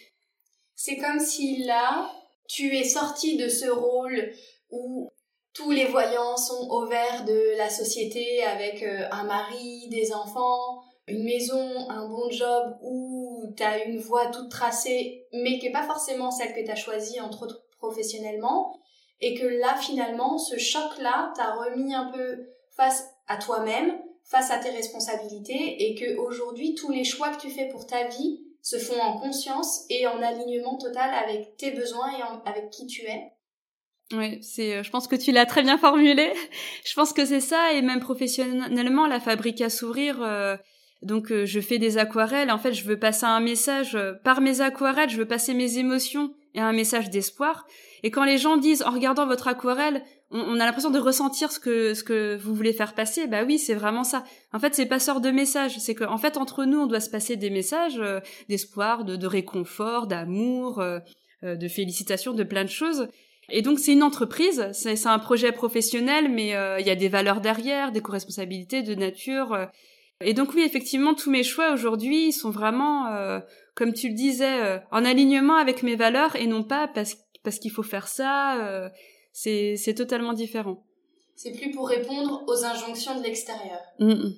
C'est 0.76 0.98
comme 0.98 1.20
si 1.20 1.64
là, 1.64 2.12
tu 2.48 2.76
es 2.76 2.84
sorti 2.84 3.38
de 3.38 3.48
ce 3.48 3.68
rôle 3.68 4.32
où 4.70 5.10
tous 5.54 5.72
les 5.72 5.86
voyants 5.86 6.38
sont 6.38 6.68
au 6.70 6.86
vert 6.86 7.26
de 7.26 7.58
la 7.58 7.70
société 7.70 8.44
avec 8.44 8.84
euh, 8.84 9.08
un 9.12 9.24
mari, 9.24 9.88
des 9.90 10.14
enfants, 10.14 10.84
une 11.08 11.24
maison, 11.24 11.90
un 11.90 12.08
bon 12.08 12.30
job 12.30 12.78
où 12.82 13.54
tu 13.58 13.64
as 13.64 13.86
une 13.86 13.98
voie 13.98 14.28
toute 14.28 14.50
tracée 14.50 15.26
mais 15.34 15.58
qui 15.58 15.68
n'est 15.68 15.72
pas 15.72 15.88
forcément 15.88 16.30
celle 16.30 16.54
que 16.54 16.64
tu 16.64 16.72
as 16.72 16.76
choisie 16.76 17.22
entre 17.22 17.44
autres 17.44 17.64
professionnellement 17.78 18.76
et 19.22 19.36
que 19.36 19.46
là 19.46 19.76
finalement 19.78 20.38
ce 20.38 20.58
choc 20.58 20.98
là 21.00 21.32
t'a 21.36 21.54
remis 21.54 21.94
un 21.94 22.12
peu 22.12 22.48
face 22.76 23.06
à 23.28 23.38
toi-même 23.38 23.98
face 24.26 24.52
à 24.52 24.58
tes 24.58 24.72
responsabilités 24.72 25.84
et 25.84 25.96
que 25.96 26.18
aujourd'hui 26.18 26.76
tous 26.76 26.92
les 26.92 27.04
choix 27.04 27.30
que 27.30 27.42
tu 27.42 27.50
fais 27.50 27.70
pour 27.70 27.86
ta 27.86 28.08
vie 28.08 28.42
se 28.62 28.80
font 28.80 29.00
en 29.00 29.20
conscience 29.20 29.86
et 29.90 30.08
en 30.08 30.22
alignement 30.22 30.78
total 30.78 31.14
avec 31.14 31.56
tes 31.58 31.72
besoins 31.72 32.12
et 32.12 32.50
avec 32.50 32.72
qui 32.72 32.88
tu 32.88 33.04
es. 33.04 33.32
Oui, 34.12 34.40
c'est. 34.42 34.78
Euh, 34.78 34.84
je 34.84 34.90
pense 34.90 35.08
que 35.08 35.16
tu 35.16 35.32
l'as 35.32 35.46
très 35.46 35.62
bien 35.62 35.78
formulé. 35.78 36.34
je 36.86 36.94
pense 36.96 37.14
que 37.14 37.26
c'est 37.26 37.40
ça 37.42 37.74
et 37.74 37.82
même 37.82 38.00
professionnellement, 38.00 39.08
la 39.08 39.20
fabrique 39.20 39.62
à 39.62 39.70
s'ouvrir. 39.70 40.22
Euh, 40.22 40.58
donc, 41.02 41.32
euh, 41.32 41.46
je 41.46 41.60
fais 41.60 41.78
des 41.78 41.98
aquarelles. 41.98 42.52
En 42.52 42.58
fait, 42.58 42.74
je 42.74 42.86
veux 42.86 43.00
passer 43.00 43.26
un 43.26 43.40
message 43.40 43.98
par 44.24 44.42
mes 44.42 44.62
aquarelles. 44.62 45.10
Je 45.10 45.18
veux 45.18 45.28
passer 45.28 45.54
mes 45.54 45.78
émotions 45.78 46.34
et 46.56 46.62
un 46.62 46.74
message 46.74 47.10
d'espoir. 47.10 47.68
Et 48.02 48.12
quand 48.12 48.24
les 48.24 48.38
gens 48.38 48.58
disent 48.58 48.84
en 48.84 48.92
regardant 48.92 49.28
votre 49.28 49.48
aquarelle, 49.48 50.04
on, 50.32 50.60
a 50.60 50.66
l'impression 50.66 50.90
de 50.90 51.00
ressentir 51.00 51.52
ce 51.52 51.60
que 51.60 51.94
ce 51.94 52.04
que 52.04 52.36
vous 52.36 52.56
voulez 52.56 52.74
faire 52.74 52.94
passer. 52.94 53.28
Bah 53.28 53.44
oui, 53.46 53.60
c'est 53.60 53.76
vraiment 53.76 54.04
ça. 54.04 54.24
En 54.54 54.60
fait, 54.60 54.74
c'est 54.74 54.86
passeur 54.86 55.22
de 55.22 55.30
messages. 55.30 55.78
C'est 55.78 55.96
que 55.96 56.04
en 56.04 56.18
fait 56.18 56.38
entre 56.38 56.66
nous, 56.66 56.80
on 56.80 56.88
doit 56.88 57.00
se 57.00 57.10
passer 57.10 57.36
des 57.36 57.50
messages 57.50 58.00
euh, 58.00 58.20
d'espoir, 58.50 59.06
de, 59.06 59.28
réconfort, 59.28 60.08
d'amour, 60.08 60.80
euh, 60.80 61.00
euh, 61.44 61.56
de 61.56 61.68
félicitations, 61.68 62.34
de 62.34 62.44
plein 62.44 62.64
de 62.64 62.70
choses. 62.70 63.08
Et 63.50 63.62
donc 63.62 63.78
c'est 63.78 63.94
une 63.94 64.02
entreprise, 64.02 64.70
c'est 64.74 65.06
un 65.06 65.20
projet 65.20 65.52
professionnel, 65.52 66.30
mais 66.32 66.56
il 66.80 66.88
y 66.88 66.90
a 66.90 66.96
des 66.96 67.10
valeurs 67.10 67.42
derrière, 67.42 67.92
des 67.92 68.02
co-responsabilités 68.02 68.82
de 68.82 68.96
nature. 68.96 69.56
et 70.20 70.34
donc 70.34 70.56
oui, 70.56 70.64
effectivement, 70.64 71.14
tous 71.14 71.30
mes 71.30 71.44
choix 71.44 71.72
aujourd'hui 71.72 72.32
sont 72.32 72.50
vraiment, 72.50 73.40
comme 73.76 73.94
tu 73.94 74.10
le 74.10 74.16
disais, 74.16 74.82
en 74.92 75.06
alignement 75.06 75.58
avec 75.58 75.84
mes 75.84 75.96
valeurs 75.96 76.36
et 76.36 76.48
non 76.48 76.64
pas 76.64 76.88
parce 76.88 77.18
parce 77.44 77.60
qu'il 77.60 77.72
faut 77.72 77.84
faire 77.84 78.08
ça 78.08 78.92
c'est 79.36 79.94
totalement 79.96 80.34
différent. 80.34 80.86
C'est 81.36 81.52
plus 81.52 81.72
pour 81.72 81.90
répondre 81.90 82.44
aux 82.48 82.64
injonctions 82.64 83.18
de 83.18 83.24
l'extérieur. 83.24 83.82
Mm, 84.00 84.14
mm. 84.14 84.34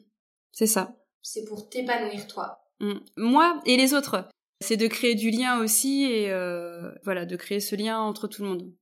C'est 0.51 0.65
ça. 0.65 0.95
C'est 1.21 1.45
pour 1.45 1.69
t'épanouir 1.69 2.25
toi. 2.27 2.59
Mm. 2.79 2.97
Moi 3.17 3.61
et 3.65 3.77
les 3.77 3.93
autres. 3.93 4.27
C'est 4.59 4.77
de 4.77 4.87
créer 4.87 5.13
du 5.13 5.29
lien 5.29 5.59
aussi 5.61 6.05
et 6.05 6.31
euh, 6.31 6.91
voilà, 7.03 7.27
de 7.27 7.35
créer 7.35 7.59
ce 7.59 7.75
lien 7.75 7.99
entre 7.99 8.27
tout 8.27 8.41
le 8.41 8.49
monde. 8.49 8.73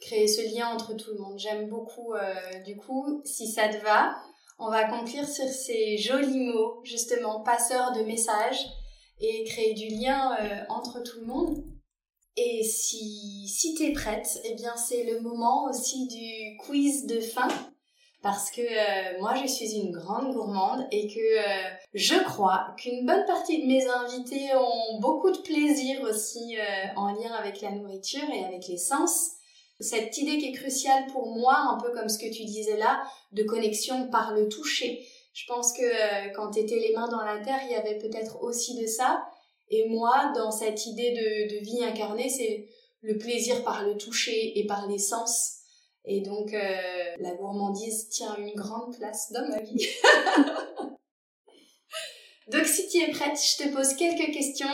Créer 0.00 0.28
ce 0.28 0.54
lien 0.54 0.68
entre 0.68 0.94
tout 0.94 1.10
le 1.10 1.18
monde. 1.18 1.40
J'aime 1.40 1.68
beaucoup. 1.68 2.14
Euh, 2.14 2.60
du 2.64 2.76
coup, 2.76 3.20
si 3.24 3.50
ça 3.50 3.68
te 3.68 3.82
va, 3.82 4.14
on 4.60 4.70
va 4.70 4.84
conclure 4.84 5.26
sur 5.26 5.48
ces 5.48 5.96
jolis 5.98 6.38
mots, 6.38 6.80
justement, 6.84 7.40
passeurs 7.40 7.90
de 7.92 8.02
messages 8.02 8.64
et 9.20 9.44
créer 9.44 9.74
du 9.74 9.88
lien 9.88 10.36
euh, 10.40 10.64
entre 10.68 11.02
tout 11.02 11.20
le 11.20 11.26
monde. 11.26 11.64
Et 12.36 12.62
si, 12.64 13.46
si 13.46 13.74
t'es 13.74 13.92
prête, 13.92 14.40
eh 14.44 14.54
bien 14.54 14.74
c'est 14.76 15.04
le 15.04 15.20
moment 15.20 15.68
aussi 15.68 16.06
du 16.06 16.56
quiz 16.58 17.06
de 17.06 17.20
fin. 17.20 17.48
Parce 18.22 18.50
que 18.52 18.60
euh, 18.60 19.20
moi 19.20 19.34
je 19.34 19.48
suis 19.48 19.72
une 19.74 19.90
grande 19.90 20.32
gourmande 20.32 20.86
et 20.92 21.08
que 21.08 21.18
euh, 21.18 21.70
je 21.92 22.14
crois 22.22 22.68
qu'une 22.78 23.04
bonne 23.04 23.26
partie 23.26 23.60
de 23.60 23.66
mes 23.66 23.84
invités 23.86 24.54
ont 24.54 25.00
beaucoup 25.00 25.32
de 25.32 25.38
plaisir 25.38 26.00
aussi 26.02 26.56
en 26.96 27.12
lien 27.12 27.32
avec 27.32 27.60
la 27.60 27.72
nourriture 27.72 28.28
et 28.32 28.44
avec 28.44 28.68
les 28.68 28.78
sens. 28.78 29.32
Cette 29.80 30.16
idée 30.18 30.38
qui 30.38 30.46
est 30.46 30.52
cruciale 30.52 31.06
pour 31.12 31.34
moi, 31.34 31.56
un 31.56 31.78
peu 31.80 31.92
comme 31.92 32.08
ce 32.08 32.18
que 32.18 32.32
tu 32.32 32.44
disais 32.44 32.76
là, 32.76 33.02
de 33.32 33.42
connexion 33.42 34.08
par 34.08 34.32
le 34.32 34.48
toucher. 34.48 35.04
Je 35.32 35.46
pense 35.46 35.72
que 35.72 36.34
quand 36.34 36.50
t'étais 36.50 36.78
les 36.78 36.92
mains 36.92 37.08
dans 37.08 37.24
la 37.24 37.38
terre, 37.38 37.60
il 37.64 37.72
y 37.72 37.74
avait 37.74 37.98
peut-être 37.98 38.42
aussi 38.42 38.80
de 38.80 38.86
ça. 38.86 39.26
Et 39.70 39.88
moi, 39.88 40.32
dans 40.34 40.50
cette 40.50 40.86
idée 40.86 41.12
de, 41.12 41.54
de 41.54 41.64
vie 41.64 41.82
incarnée, 41.82 42.28
c'est 42.28 42.68
le 43.00 43.18
plaisir 43.18 43.64
par 43.64 43.82
le 43.82 43.96
toucher 43.96 44.58
et 44.58 44.66
par 44.66 44.86
les 44.88 44.98
sens. 44.98 45.62
Et 46.04 46.20
donc, 46.20 46.52
euh, 46.52 47.14
la 47.20 47.34
gourmandise 47.34 48.08
tient 48.08 48.36
une 48.36 48.54
grande 48.54 48.96
place 48.96 49.32
dans 49.32 49.48
ma 49.48 49.60
vie. 49.60 49.86
donc, 52.48 52.66
si 52.66 52.88
tu 52.88 52.98
es 52.98 53.10
prête, 53.10 53.38
je 53.38 53.64
te 53.64 53.72
pose 53.72 53.94
quelques 53.94 54.32
questions 54.32 54.66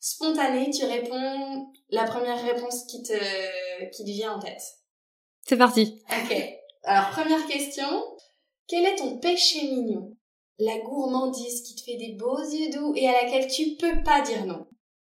spontanées. 0.00 0.70
Tu 0.70 0.84
réponds 0.84 1.68
la 1.90 2.04
première 2.04 2.42
réponse 2.42 2.84
qui 2.84 3.02
te, 3.02 3.88
qui 3.90 4.04
te 4.04 4.10
vient 4.10 4.34
en 4.34 4.40
tête. 4.40 4.62
C'est 5.46 5.56
parti. 5.56 6.02
Ok. 6.10 6.36
Alors, 6.82 7.10
première 7.10 7.46
question. 7.46 7.86
Quel 8.66 8.86
est 8.86 8.96
ton 8.96 9.18
péché 9.18 9.62
mignon? 9.62 10.16
La 10.58 10.78
gourmandise 10.78 11.62
qui 11.62 11.74
te 11.74 11.82
fait 11.82 11.96
des 11.96 12.12
beaux 12.12 12.38
yeux 12.38 12.70
doux 12.70 12.94
et 12.96 13.08
à 13.08 13.12
laquelle 13.12 13.50
tu 13.50 13.76
peux 13.78 14.02
pas 14.02 14.22
dire 14.22 14.46
non 14.46 14.66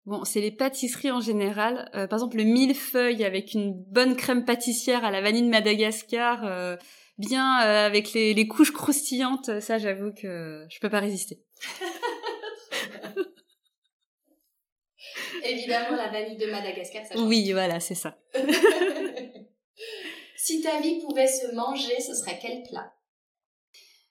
Bon, 0.06 0.26
c'est 0.26 0.42
les 0.42 0.52
pâtisseries 0.52 1.12
en 1.12 1.22
général. 1.22 1.90
Euh, 1.96 2.08
par 2.08 2.18
exemple, 2.18 2.38
le 2.38 2.44
millefeuille 2.44 3.24
avec 3.24 3.54
une 3.54 3.74
bonne 3.74 4.18
crème 4.18 4.44
pâtissière 4.44 5.06
à 5.06 5.12
la 5.12 5.22
vanille 5.22 5.44
de 5.44 5.50
Madagascar, 5.50 6.46
euh, 6.46 6.76
bien 7.18 7.62
euh, 7.62 7.86
avec 7.86 8.12
les, 8.12 8.34
les, 8.34 8.48
couches 8.48 8.74
croustillantes. 8.74 9.62
Ça, 9.62 9.78
j'avoue 9.78 10.12
que 10.14 10.66
je 10.70 10.80
peux 10.80 10.90
pas 10.90 11.00
résister. 11.00 11.42
Évidemment, 15.46 15.96
la 15.96 16.10
vanille 16.10 16.38
de 16.38 16.48
Madagascar, 16.48 17.06
ça. 17.06 17.18
Oui, 17.20 17.54
voilà, 17.54 17.80
c'est 17.80 17.96
ça. 17.96 18.18
si 20.36 20.62
ta 20.62 20.82
vie 20.82 21.00
pouvait 21.00 21.28
se 21.28 21.56
manger, 21.56 22.02
ce 22.02 22.14
serait 22.14 22.40
quel 22.42 22.64
plat? 22.64 22.92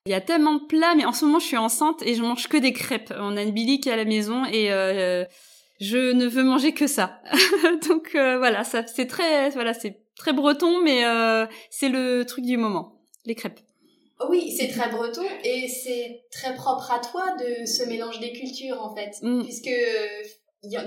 Il 0.06 0.10
y 0.10 0.14
a 0.14 0.20
tellement 0.20 0.54
de 0.54 0.64
plats, 0.64 0.94
mais 0.96 1.04
en 1.04 1.12
ce 1.12 1.24
moment 1.24 1.38
je 1.38 1.46
suis 1.46 1.56
enceinte 1.56 2.02
et 2.02 2.14
je 2.14 2.22
mange 2.22 2.48
que 2.48 2.56
des 2.56 2.72
crêpes. 2.72 3.12
On 3.16 3.36
a 3.36 3.42
une 3.42 3.52
bilique 3.52 3.86
à 3.86 3.96
la 3.96 4.04
maison 4.04 4.44
et 4.46 4.72
euh, 4.72 5.24
je 5.80 6.12
ne 6.12 6.26
veux 6.26 6.42
manger 6.42 6.74
que 6.74 6.86
ça. 6.86 7.20
Donc 7.88 8.14
euh, 8.14 8.38
voilà, 8.38 8.64
ça 8.64 8.84
c'est 8.86 9.06
très 9.06 9.50
voilà 9.50 9.74
c'est 9.74 10.02
très 10.16 10.32
breton, 10.32 10.82
mais 10.82 11.04
euh, 11.04 11.46
c'est 11.70 11.88
le 11.88 12.24
truc 12.24 12.44
du 12.44 12.56
moment, 12.56 13.00
les 13.26 13.34
crêpes. 13.34 13.60
Oui, 14.28 14.54
c'est 14.56 14.68
très 14.68 14.88
breton 14.90 15.24
et 15.44 15.68
c'est 15.68 16.24
très 16.30 16.54
propre 16.54 16.92
à 16.92 16.98
toi 16.98 17.36
de 17.38 17.64
ce 17.64 17.84
mélange 17.84 18.20
des 18.20 18.32
cultures 18.32 18.80
en 18.82 18.94
fait, 18.94 19.16
mm. 19.22 19.42
puisque 19.44 19.70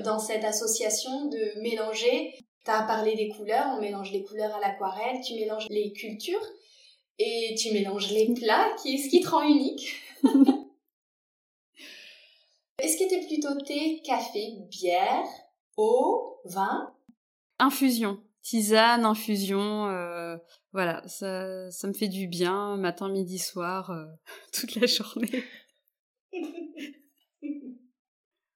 dans 0.04 0.20
cette 0.20 0.44
association 0.44 1.26
de 1.28 1.62
mélanger, 1.62 2.34
tu 2.66 2.72
as 2.72 2.84
parlé 2.84 3.16
des 3.16 3.30
couleurs, 3.30 3.76
on 3.78 3.82
mélange 3.82 4.12
les 4.12 4.24
couleurs 4.24 4.56
à 4.56 4.60
l'aquarelle, 4.60 5.22
tu 5.26 5.36
mélanges 5.36 5.68
les 5.70 5.92
cultures 5.94 6.46
et 7.20 7.56
tu 7.58 7.72
mélanges 7.72 8.12
les 8.12 8.34
plats, 8.34 8.76
qui 8.82 8.96
est 8.96 8.98
ce 8.98 9.10
qui 9.10 9.22
te 9.22 9.30
rend 9.30 9.44
unique. 9.44 9.96
Est-ce 12.80 12.98
que 12.98 13.10
t'es 13.10 13.26
plutôt 13.26 13.56
thé, 13.62 14.02
café, 14.04 14.58
bière, 14.70 15.26
eau, 15.78 16.42
vin? 16.46 16.94
Infusion. 17.60 18.22
Tisane, 18.42 19.06
infusion, 19.06 19.88
euh, 19.88 20.38
voilà, 20.72 21.02
ça, 21.08 21.72
ça 21.72 21.88
me 21.88 21.94
fait 21.94 22.10
du 22.10 22.28
bien, 22.28 22.78
matin, 22.78 23.10
midi, 23.10 23.40
soir, 23.40 23.90
euh, 23.90 24.06
toute 24.54 24.76
la 24.76 24.86
journée. 24.86 25.44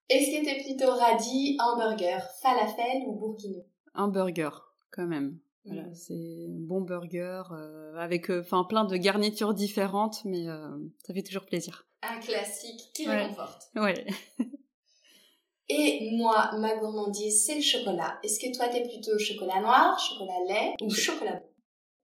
Est-ce 0.09 0.31
que 0.31 0.45
t'es 0.45 0.63
plutôt 0.63 0.91
radis, 0.91 1.57
hamburger, 1.59 2.23
falafel 2.41 3.03
ou 3.07 3.13
bourguignon 3.13 3.65
Hamburger, 3.95 4.75
quand 4.91 5.07
même. 5.07 5.39
Voilà, 5.65 5.83
mm. 5.83 5.95
c'est 5.95 6.47
un 6.47 6.59
bon 6.67 6.81
burger 6.81 7.43
euh, 7.51 7.95
avec 7.95 8.29
euh, 8.29 8.41
enfin 8.41 8.63
plein 8.63 8.85
de 8.85 8.95
garnitures 8.95 9.53
différentes, 9.53 10.23
mais 10.25 10.47
euh, 10.47 10.69
ça 11.05 11.13
fait 11.13 11.23
toujours 11.23 11.45
plaisir. 11.45 11.87
Un 12.01 12.19
classique 12.19 12.91
qui 12.93 13.07
réconforte. 13.07 13.63
Ouais. 13.75 14.05
Et 15.69 16.09
moi, 16.17 16.49
ma 16.57 16.75
gourmandise, 16.77 17.45
c'est 17.45 17.55
le 17.55 17.61
chocolat. 17.61 18.19
Est-ce 18.23 18.39
que 18.39 18.55
toi, 18.55 18.69
t'es 18.69 18.81
plutôt 18.81 19.19
chocolat 19.19 19.61
noir, 19.61 19.99
chocolat 19.99 20.39
lait 20.47 20.73
ou 20.81 20.89
chocolat 20.89 21.33
blanc? 21.33 21.49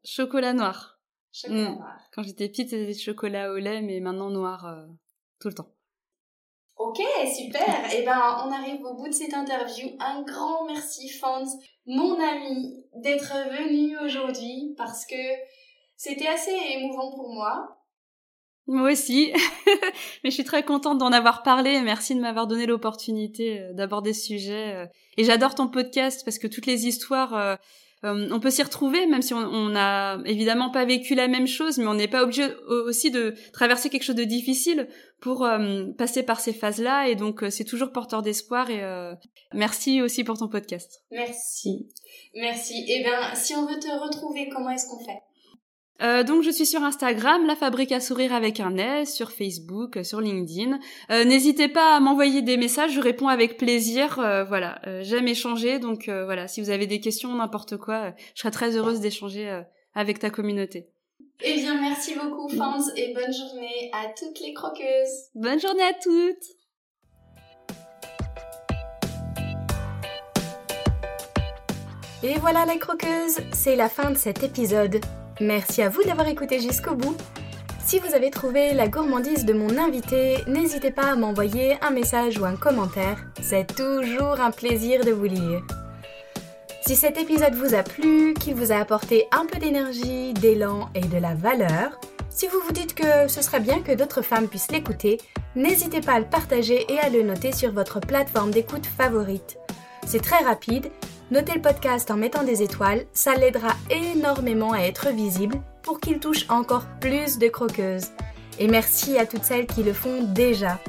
Chocolat 0.04 0.54
noir. 0.54 1.00
Chocolat 1.32 1.72
mm. 1.72 1.76
noir. 1.76 2.00
Quand 2.14 2.24
j'étais 2.24 2.48
petite, 2.48 2.70
c'était 2.70 2.94
chocolat 2.94 3.52
au 3.52 3.58
lait, 3.58 3.82
mais 3.82 4.00
maintenant 4.00 4.30
noir 4.30 4.66
euh, 4.68 4.86
tout 5.40 5.48
le 5.48 5.56
temps. 5.56 5.75
Ok, 6.78 7.02
super. 7.34 7.94
Et 7.94 7.98
eh 8.00 8.06
ben, 8.06 8.44
on 8.46 8.52
arrive 8.52 8.84
au 8.84 8.96
bout 8.96 9.08
de 9.08 9.14
cette 9.14 9.34
interview. 9.34 9.90
Un 10.00 10.24
grand 10.24 10.66
merci, 10.66 11.10
Fans, 11.10 11.46
mon 11.86 12.20
ami, 12.20 12.84
d'être 12.96 13.34
venu 13.50 13.98
aujourd'hui 14.00 14.74
parce 14.78 15.06
que 15.06 15.16
c'était 15.96 16.28
assez 16.28 16.56
émouvant 16.74 17.12
pour 17.16 17.34
moi. 17.34 17.78
Moi 18.68 18.92
aussi. 18.92 19.32
Mais 20.24 20.32
je 20.32 20.36
suis 20.36 20.44
très 20.44 20.64
contente 20.64 20.98
d'en 20.98 21.12
avoir 21.12 21.44
parlé. 21.44 21.80
Merci 21.82 22.16
de 22.16 22.20
m'avoir 22.20 22.48
donné 22.48 22.66
l'opportunité 22.66 23.60
euh, 23.60 23.74
d'aborder 23.74 24.12
ce 24.12 24.26
sujet. 24.26 24.74
Euh. 24.74 24.86
Et 25.18 25.24
j'adore 25.24 25.56
ton 25.56 25.68
podcast 25.68 26.24
parce 26.26 26.40
que 26.40 26.48
toutes 26.48 26.66
les 26.66 26.88
histoires, 26.88 27.58
euh, 28.04 28.30
on 28.32 28.40
peut 28.40 28.52
s'y 28.52 28.62
retrouver, 28.62 29.06
même 29.08 29.22
si 29.22 29.34
on 29.34 29.70
n'a 29.70 30.20
évidemment 30.26 30.70
pas 30.70 30.86
vécu 30.86 31.16
la 31.16 31.28
même 31.28 31.48
chose, 31.48 31.78
mais 31.78 31.88
on 31.88 31.94
n'est 31.94 32.08
pas 32.08 32.24
obligé 32.24 32.48
aussi 32.68 33.10
de 33.10 33.34
traverser 33.54 33.90
quelque 33.90 34.04
chose 34.04 34.16
de 34.16 34.24
difficile 34.24 34.88
pour 35.22 35.48
passer 35.98 36.24
par 36.24 36.40
ces 36.40 36.54
phases-là. 36.54 37.08
Et 37.08 37.16
donc, 37.16 37.44
c'est 37.50 37.64
toujours 37.64 37.92
porteur 37.92 38.22
d'espoir. 38.22 38.70
Et 38.70 38.84
merci 39.54 40.02
aussi 40.02 40.24
pour 40.24 40.38
ton 40.38 40.48
podcast. 40.48 41.04
Merci. 41.12 41.90
Merci. 42.36 42.86
Eh 42.88 43.02
bien, 43.02 43.34
si 43.34 43.56
on 43.56 43.66
veut 43.66 43.80
te 43.80 43.88
retrouver, 43.88 44.50
comment 44.50 44.70
est-ce 44.70 44.88
qu'on 44.88 45.04
fait? 45.04 45.22
Euh, 46.02 46.24
donc 46.24 46.44
je 46.44 46.50
suis 46.50 46.66
sur 46.66 46.84
Instagram, 46.84 47.46
la 47.46 47.56
fabrique 47.56 47.92
à 47.92 48.00
sourire 48.00 48.34
avec 48.34 48.60
un 48.60 48.76
S, 48.78 49.14
sur 49.14 49.32
Facebook, 49.32 50.00
sur 50.04 50.20
LinkedIn. 50.20 50.80
Euh, 51.10 51.24
n'hésitez 51.24 51.68
pas 51.68 51.96
à 51.96 52.00
m'envoyer 52.00 52.42
des 52.42 52.58
messages, 52.58 52.92
je 52.92 53.00
réponds 53.00 53.28
avec 53.28 53.58
plaisir. 53.58 54.20
Euh, 54.20 54.44
voilà, 54.44 54.82
j'aime 55.02 55.28
échanger, 55.28 55.80
donc 55.80 56.10
voilà, 56.10 56.48
si 56.48 56.62
vous 56.62 56.70
avez 56.70 56.88
des 56.88 57.00
questions, 57.00 57.34
n'importe 57.34 57.78
quoi, 57.78 58.14
je 58.34 58.42
serai 58.42 58.52
très 58.52 58.76
heureuse 58.76 59.00
d'échanger 59.00 59.62
avec 59.94 60.20
ta 60.20 60.30
communauté. 60.30 60.90
Eh 61.42 61.56
bien, 61.56 61.80
merci 61.80 62.16
beaucoup, 62.16 62.48
fans, 62.50 62.80
et 62.96 63.14
bonne 63.14 63.34
journée 63.34 63.92
à 63.94 64.08
toutes 64.18 64.40
les 64.40 64.54
croqueuses. 64.54 65.30
Bonne 65.34 65.60
journée 65.60 65.84
à 65.84 65.94
toutes. 65.94 66.46
Et 72.24 72.40
voilà 72.40 72.66
les 72.66 72.80
croqueuses, 72.80 73.40
c'est 73.54 73.76
la 73.76 73.90
fin 73.90 74.10
de 74.10 74.18
cet 74.18 74.44
épisode. 74.44 75.00
Merci 75.42 75.82
à 75.82 75.90
vous 75.90 76.02
d'avoir 76.04 76.28
écouté 76.28 76.62
jusqu'au 76.62 76.96
bout. 76.96 77.18
Si 77.84 78.00
vous 78.00 78.16
avez 78.16 78.32
trouvé 78.32 78.74
la 78.74 78.88
gourmandise 78.88 79.46
de 79.46 79.54
mon 79.54 79.78
invité, 79.78 80.38
n'hésitez 80.48 80.92
pas 80.92 81.12
à 81.12 81.16
m'envoyer 81.16 81.76
un 81.82 81.92
message 81.92 82.40
ou 82.40 82.46
un 82.46 82.56
commentaire. 82.56 83.24
C'est 83.42 83.76
toujours 83.76 84.40
un 84.40 84.52
plaisir 84.52 85.04
de 85.04 85.12
vous 85.12 85.26
lire. 85.26 85.62
Si 86.88 86.96
cet 86.96 87.20
épisode 87.20 87.54
vous 87.54 87.76
a 87.76 87.84
plu, 87.84 88.34
qu'il 88.34 88.56
vous 88.56 88.72
a 88.72 88.78
apporté 88.78 89.28
un 89.32 89.46
peu 89.46 89.60
d'énergie, 89.60 90.34
d'élan 90.34 90.90
et 90.96 91.02
de 91.02 91.18
la 91.18 91.36
valeur, 91.36 92.00
si 92.30 92.48
vous 92.48 92.60
vous 92.66 92.72
dites 92.72 92.96
que 92.96 93.28
ce 93.28 93.42
serait 93.42 93.60
bien 93.60 93.82
que 93.82 93.92
d'autres 93.92 94.22
femmes 94.22 94.48
puissent 94.48 94.72
l'écouter, 94.72 95.20
n'hésitez 95.56 96.00
pas 96.00 96.14
à 96.14 96.20
le 96.20 96.26
partager 96.26 96.86
et 96.92 97.00
à 97.00 97.10
le 97.10 97.24
noter 97.24 97.52
sur 97.52 97.72
votre 97.72 98.00
plateforme 98.00 98.52
d'écoute 98.52 98.86
favorite. 98.86 99.58
C'est 100.08 100.22
très 100.22 100.44
rapide 100.44 100.92
Notez 101.32 101.56
le 101.56 101.62
podcast 101.62 102.12
en 102.12 102.18
mettant 102.18 102.44
des 102.44 102.62
étoiles, 102.62 103.06
ça 103.12 103.34
l'aidera 103.34 103.74
énormément 103.90 104.74
à 104.74 104.82
être 104.82 105.10
visible 105.10 105.56
pour 105.82 106.00
qu'il 106.00 106.20
touche 106.20 106.46
encore 106.50 106.86
plus 107.02 107.40
de 107.40 107.48
croqueuses. 107.48 108.10
Et 108.60 108.68
merci 108.68 109.18
à 109.18 109.26
toutes 109.26 109.44
celles 109.44 109.66
qui 109.66 109.82
le 109.82 109.94
font 109.94 110.24
déjà. 110.24 110.80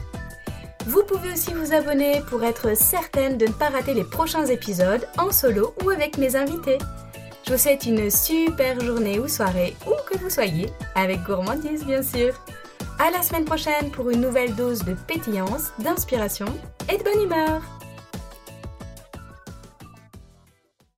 Vous 0.86 1.02
pouvez 1.04 1.32
aussi 1.32 1.54
vous 1.54 1.72
abonner 1.72 2.20
pour 2.28 2.44
être 2.44 2.76
certaine 2.76 3.38
de 3.38 3.46
ne 3.46 3.52
pas 3.52 3.70
rater 3.70 3.94
les 3.94 4.04
prochains 4.04 4.44
épisodes 4.44 5.08
en 5.16 5.32
solo 5.32 5.74
ou 5.82 5.88
avec 5.88 6.18
mes 6.18 6.36
invités. 6.36 6.78
Je 7.46 7.52
vous 7.52 7.58
souhaite 7.58 7.86
une 7.86 8.10
super 8.10 8.78
journée 8.80 9.18
ou 9.18 9.28
soirée, 9.28 9.74
où 9.86 9.94
que 10.08 10.18
vous 10.18 10.30
soyez, 10.30 10.70
avec 10.94 11.22
gourmandise 11.22 11.84
bien 11.84 12.02
sûr. 12.02 12.34
À 12.98 13.10
la 13.10 13.22
semaine 13.22 13.46
prochaine 13.46 13.90
pour 13.90 14.10
une 14.10 14.20
nouvelle 14.20 14.54
dose 14.54 14.84
de 14.84 14.94
pétillance, 15.06 15.72
d'inspiration 15.78 16.46
et 16.92 16.98
de 16.98 17.04
bonne 17.04 17.22
humeur. 17.22 17.75